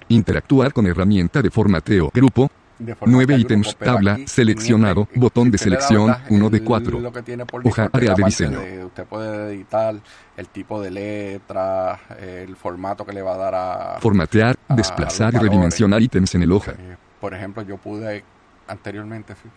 [0.08, 2.10] Interactuar con herramienta de formateo.
[2.14, 2.48] Grupo.
[2.78, 6.58] De forma Nueve que el ítems, grupo, pero tabla, seleccionado, botón de selección, uno de
[6.58, 7.00] El- cuatro.
[7.00, 8.60] Lo que tiene por Hoja, default es área de diseño.
[8.60, 9.94] de- usted puede editar
[10.36, 15.34] el tipo de letra, el formato que le va a dar a, Formatear, a desplazar
[15.34, 16.72] y redimensionar ítems en el hoja.
[16.72, 18.24] Eh, por ejemplo, yo pude
[18.68, 19.48] anteriormente, sí,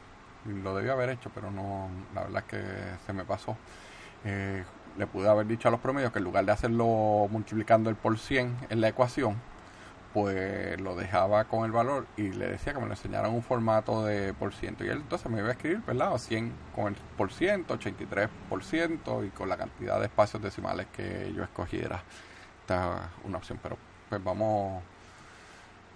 [0.64, 2.62] lo debía haber hecho, pero no, la verdad es que
[3.06, 3.58] se me pasó.
[4.26, 4.64] Eh,
[4.98, 8.18] le pude haber dicho a los promedios que en lugar de hacerlo multiplicando el por
[8.18, 9.36] 100 en la ecuación,
[10.14, 14.04] pues lo dejaba con el valor y le decía que me lo enseñaran un formato
[14.06, 14.84] de por ciento.
[14.84, 16.18] Y él entonces me iba a escribir, ¿verdad?
[16.18, 20.88] 100 con el por ciento, 83 por ciento y con la cantidad de espacios decimales
[20.96, 22.04] que yo escogiera.
[22.62, 23.78] Esta es una opción, pero
[24.10, 24.84] pues vamos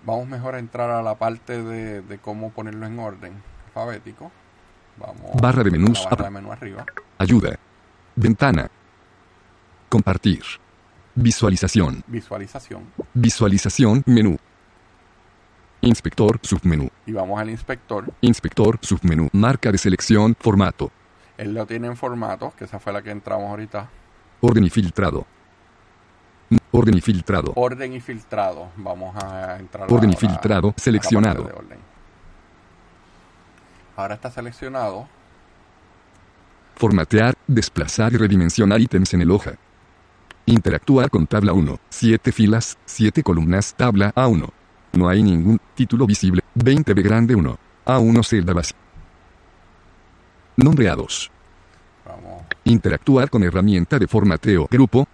[0.06, 4.32] Vamos mejor a entrar a la parte de, de cómo ponerlo en orden alfabético.
[4.98, 6.86] Vamos Barra de menús, La barra de menú arriba.
[7.18, 7.58] Ayuda.
[8.16, 8.70] Ventana.
[9.88, 10.44] Compartir.
[11.16, 12.04] Visualización.
[12.08, 12.84] Visualización.
[13.14, 14.38] Visualización, menú.
[15.82, 16.90] Inspector, submenú.
[17.06, 18.12] Y vamos al inspector.
[18.22, 19.30] Inspector, submenú.
[19.34, 20.92] Marca de selección, formato.
[21.38, 23.90] Él lo tiene en formato, que esa fue la que entramos ahorita.
[24.42, 25.26] Orden y filtrado.
[26.72, 27.54] Orden y filtrado.
[27.56, 28.70] Orden y filtrado.
[28.78, 31.50] Vamos a entrar Orden y filtrado, seleccionado.
[33.96, 35.08] Ahora está seleccionado.
[36.76, 39.54] Formatear, desplazar y redimensionar ítems en el hoja.
[40.46, 41.80] Interactuar con tabla 1.
[41.90, 44.50] 7 filas, 7 columnas, tabla A1.
[44.94, 46.42] No hay ningún título visible.
[46.56, 47.58] 20 B grande 1.
[47.86, 48.78] A1 celda vacía.
[50.58, 51.30] Nombre A2.
[52.06, 52.44] Vamos.
[52.66, 54.68] Interactuar con herramienta de formateo.
[54.70, 55.08] Grupo.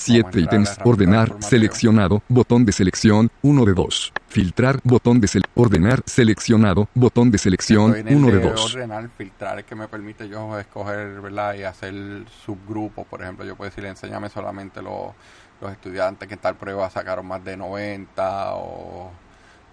[0.00, 0.78] 7 entrar a la ítems.
[0.84, 1.36] Ordenar.
[1.40, 2.22] Seleccionado.
[2.28, 3.30] Botón de selección.
[3.42, 4.12] 1 de 2.
[4.28, 4.80] Filtrar.
[4.82, 6.02] Botón de sel Ordenar.
[6.06, 6.88] Seleccionado.
[6.94, 7.94] Botón de selección.
[7.94, 8.74] Estoy en el 1 de de 2.
[8.74, 11.54] ordenar, filtrar, es que me permite yo escoger, ¿verdad?
[11.54, 13.06] Y hacer subgrupos.
[13.06, 15.12] Por ejemplo, yo puedo decir, enséñame solamente los,
[15.60, 19.10] los estudiantes que en tal prueba sacaron más de 90 o,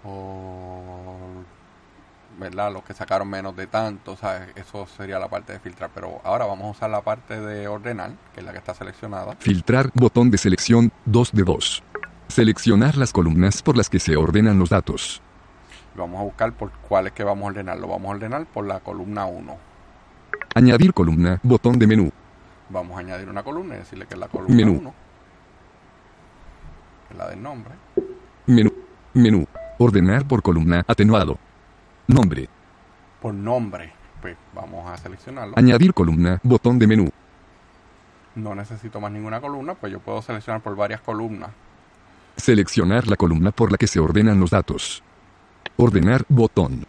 [0.03, 1.17] o,
[2.37, 2.71] ¿verdad?
[2.71, 4.49] Los que sacaron menos de tanto, ¿sabes?
[4.55, 5.89] Eso sería la parte de filtrar.
[5.93, 9.35] Pero ahora vamos a usar la parte de ordenar, que es la que está seleccionada.
[9.39, 9.89] Filtrar.
[9.93, 10.91] Botón de selección.
[11.05, 11.83] 2 de 2.
[12.27, 15.21] Seleccionar las columnas por las que se ordenan los datos.
[15.95, 17.77] Y vamos a buscar por cuál es que vamos a ordenar.
[17.77, 19.57] Lo vamos a ordenar por la columna 1.
[20.55, 21.39] Añadir columna.
[21.43, 22.11] Botón de menú.
[22.69, 24.79] Vamos a añadir una columna y decirle que es la columna Menú.
[24.79, 24.93] 1.
[27.07, 27.73] Que es la del nombre.
[28.45, 28.73] Menú.
[29.13, 29.47] Menú.
[29.77, 30.83] Ordenar por columna.
[30.87, 31.37] Atenuado.
[32.07, 32.47] Nombre.
[33.21, 33.91] Por nombre.
[34.21, 35.53] Pues vamos a seleccionarlo.
[35.57, 36.39] Añadir columna.
[36.43, 37.09] Botón de menú.
[38.35, 41.49] No necesito más ninguna columna, pues yo puedo seleccionar por varias columnas.
[42.35, 45.03] Seleccionar la columna por la que se ordenan los datos.
[45.75, 46.85] Ordenar botón.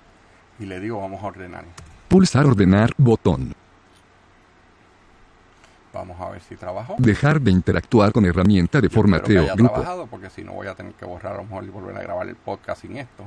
[0.59, 1.65] Y le digo, vamos a ordenar.
[2.09, 3.55] Pulsar ordenar botón.
[5.93, 6.97] Vamos a ver si trabajó.
[6.99, 9.73] Dejar de interactuar con herramienta de Yo espero que formateo haya grupo.
[9.73, 12.03] trabajado, porque si no voy a tener que borrar a lo mejor y volver a
[12.03, 13.25] grabar el podcast sin esto.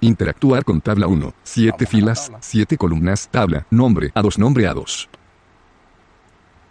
[0.00, 1.34] Interactuar con tabla 1.
[1.42, 2.38] 7 Vamos a la filas, tabla.
[2.42, 5.08] 7 columnas, tabla, nombre A2, nombre A2.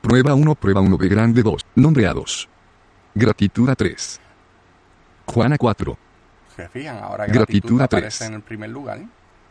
[0.01, 2.47] Prueba 1, prueba 1, B grande 2, nombre A2.
[3.15, 4.19] Gratitud A3.
[5.25, 5.97] Juana 4,
[6.55, 8.29] Se fijan, ahora Gratitud gratitud, a aparece tres.
[8.29, 9.01] en el primer lugar,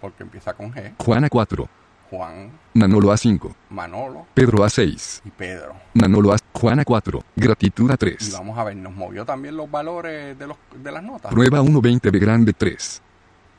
[0.00, 0.94] porque empieza con G.
[0.98, 1.68] Juana 4,
[2.10, 5.74] Juan, Manolo A5, Manolo Pedro A6, y Pedro.
[5.92, 8.32] Manolo A, Juana 4, gratitud Y A3.
[8.32, 11.30] vamos a ver, nos movió también los valores de, los, de las notas.
[11.30, 13.02] Prueba 1, 20, B grande 3.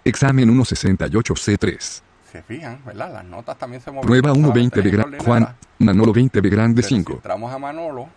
[0.07, 2.01] Examen 1, 68, C3.
[2.31, 3.13] Se fijan, ¿verdad?
[3.13, 4.07] Las notas también se movieron.
[4.07, 5.55] Prueba 1, solamente 20, B tenían grande, que Juan.
[5.79, 7.13] Manolo 20, B grande Pero Si 5.
[7.13, 8.09] entramos a Manolo,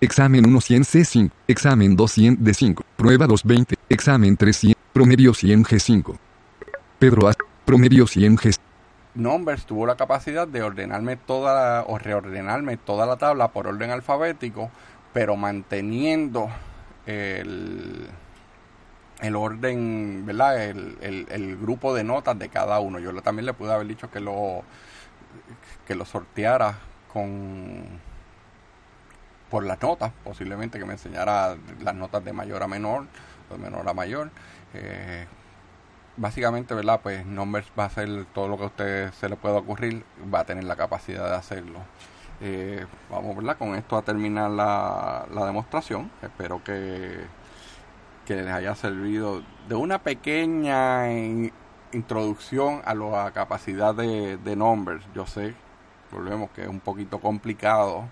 [0.00, 1.30] Examen 1 100 C5.
[1.48, 2.82] Examen 2 100 D5.
[2.96, 3.76] Prueba 2 20.
[3.88, 4.74] Examen 3 100.
[4.92, 6.16] Promedio 100 G5.
[6.98, 7.34] Pedro A.
[7.64, 8.54] Promedio 100 G.
[9.14, 13.90] Numbers tuvo la capacidad de ordenarme toda la- o reordenarme toda la tabla por orden
[13.90, 14.70] alfabético,
[15.12, 16.48] pero manteniendo
[17.06, 18.06] el,
[19.20, 20.62] el orden, ¿verdad?
[20.64, 22.98] El, el- el grupo de notas de cada uno.
[22.98, 24.62] Yo también le pude haber dicho que lo
[25.86, 26.78] que lo sorteara
[27.12, 28.00] con
[29.50, 33.06] por las notas, posiblemente que me enseñara las notas de mayor a menor,
[33.50, 34.30] de menor a mayor.
[34.74, 35.26] Eh,
[36.16, 37.00] básicamente, ¿verdad?
[37.02, 40.40] Pues Numbers va a hacer todo lo que a usted se le pueda ocurrir, va
[40.40, 41.80] a tener la capacidad de hacerlo.
[42.40, 43.56] Eh, vamos, ¿verdad?
[43.58, 46.10] Con esto a terminar la, la demostración.
[46.22, 47.18] Espero que,
[48.24, 51.52] que les haya servido de una pequeña in-
[51.92, 55.04] introducción a la capacidad de, de Numbers.
[55.14, 55.54] Yo sé,
[56.10, 58.04] volvemos, que es un poquito complicado,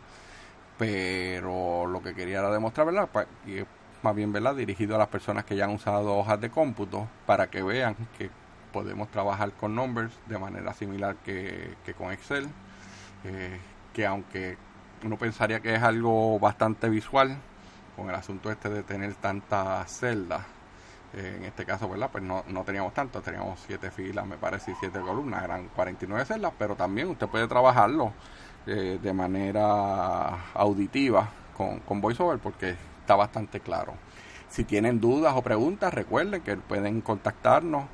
[0.79, 3.09] pero lo que quería era demostrar, ¿verdad?
[3.47, 3.65] Y
[4.03, 4.55] más bien, ¿verdad?
[4.57, 8.31] Dirigido a las personas que ya han usado hojas de cómputo para que vean que
[8.73, 12.49] podemos trabajar con Numbers de manera similar que, que con Excel.
[13.25, 13.59] Eh,
[13.93, 14.57] que aunque
[15.05, 17.37] uno pensaría que es algo bastante visual,
[17.97, 20.43] con el asunto este de tener tantas celdas,
[21.15, 22.09] eh, en este caso, ¿verdad?
[22.11, 26.25] Pues no, no teníamos tanto, teníamos siete filas, me parece, y siete columnas, eran 49
[26.25, 28.13] celdas, pero también usted puede trabajarlo
[28.67, 33.95] eh, de manera auditiva con, con VoiceOver porque está bastante claro.
[34.49, 37.85] Si tienen dudas o preguntas, recuerden que pueden contactarnos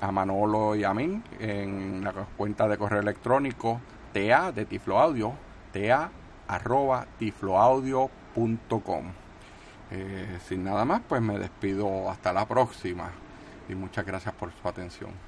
[0.00, 3.80] a Manolo y a mí en la cuenta de correo electrónico
[4.12, 5.32] TA de Tiflo Audio,
[5.72, 6.10] TA
[6.46, 9.04] arroba tifloaudio.com.
[9.90, 13.10] Eh, sin nada más, pues me despido hasta la próxima
[13.68, 15.27] y muchas gracias por su atención.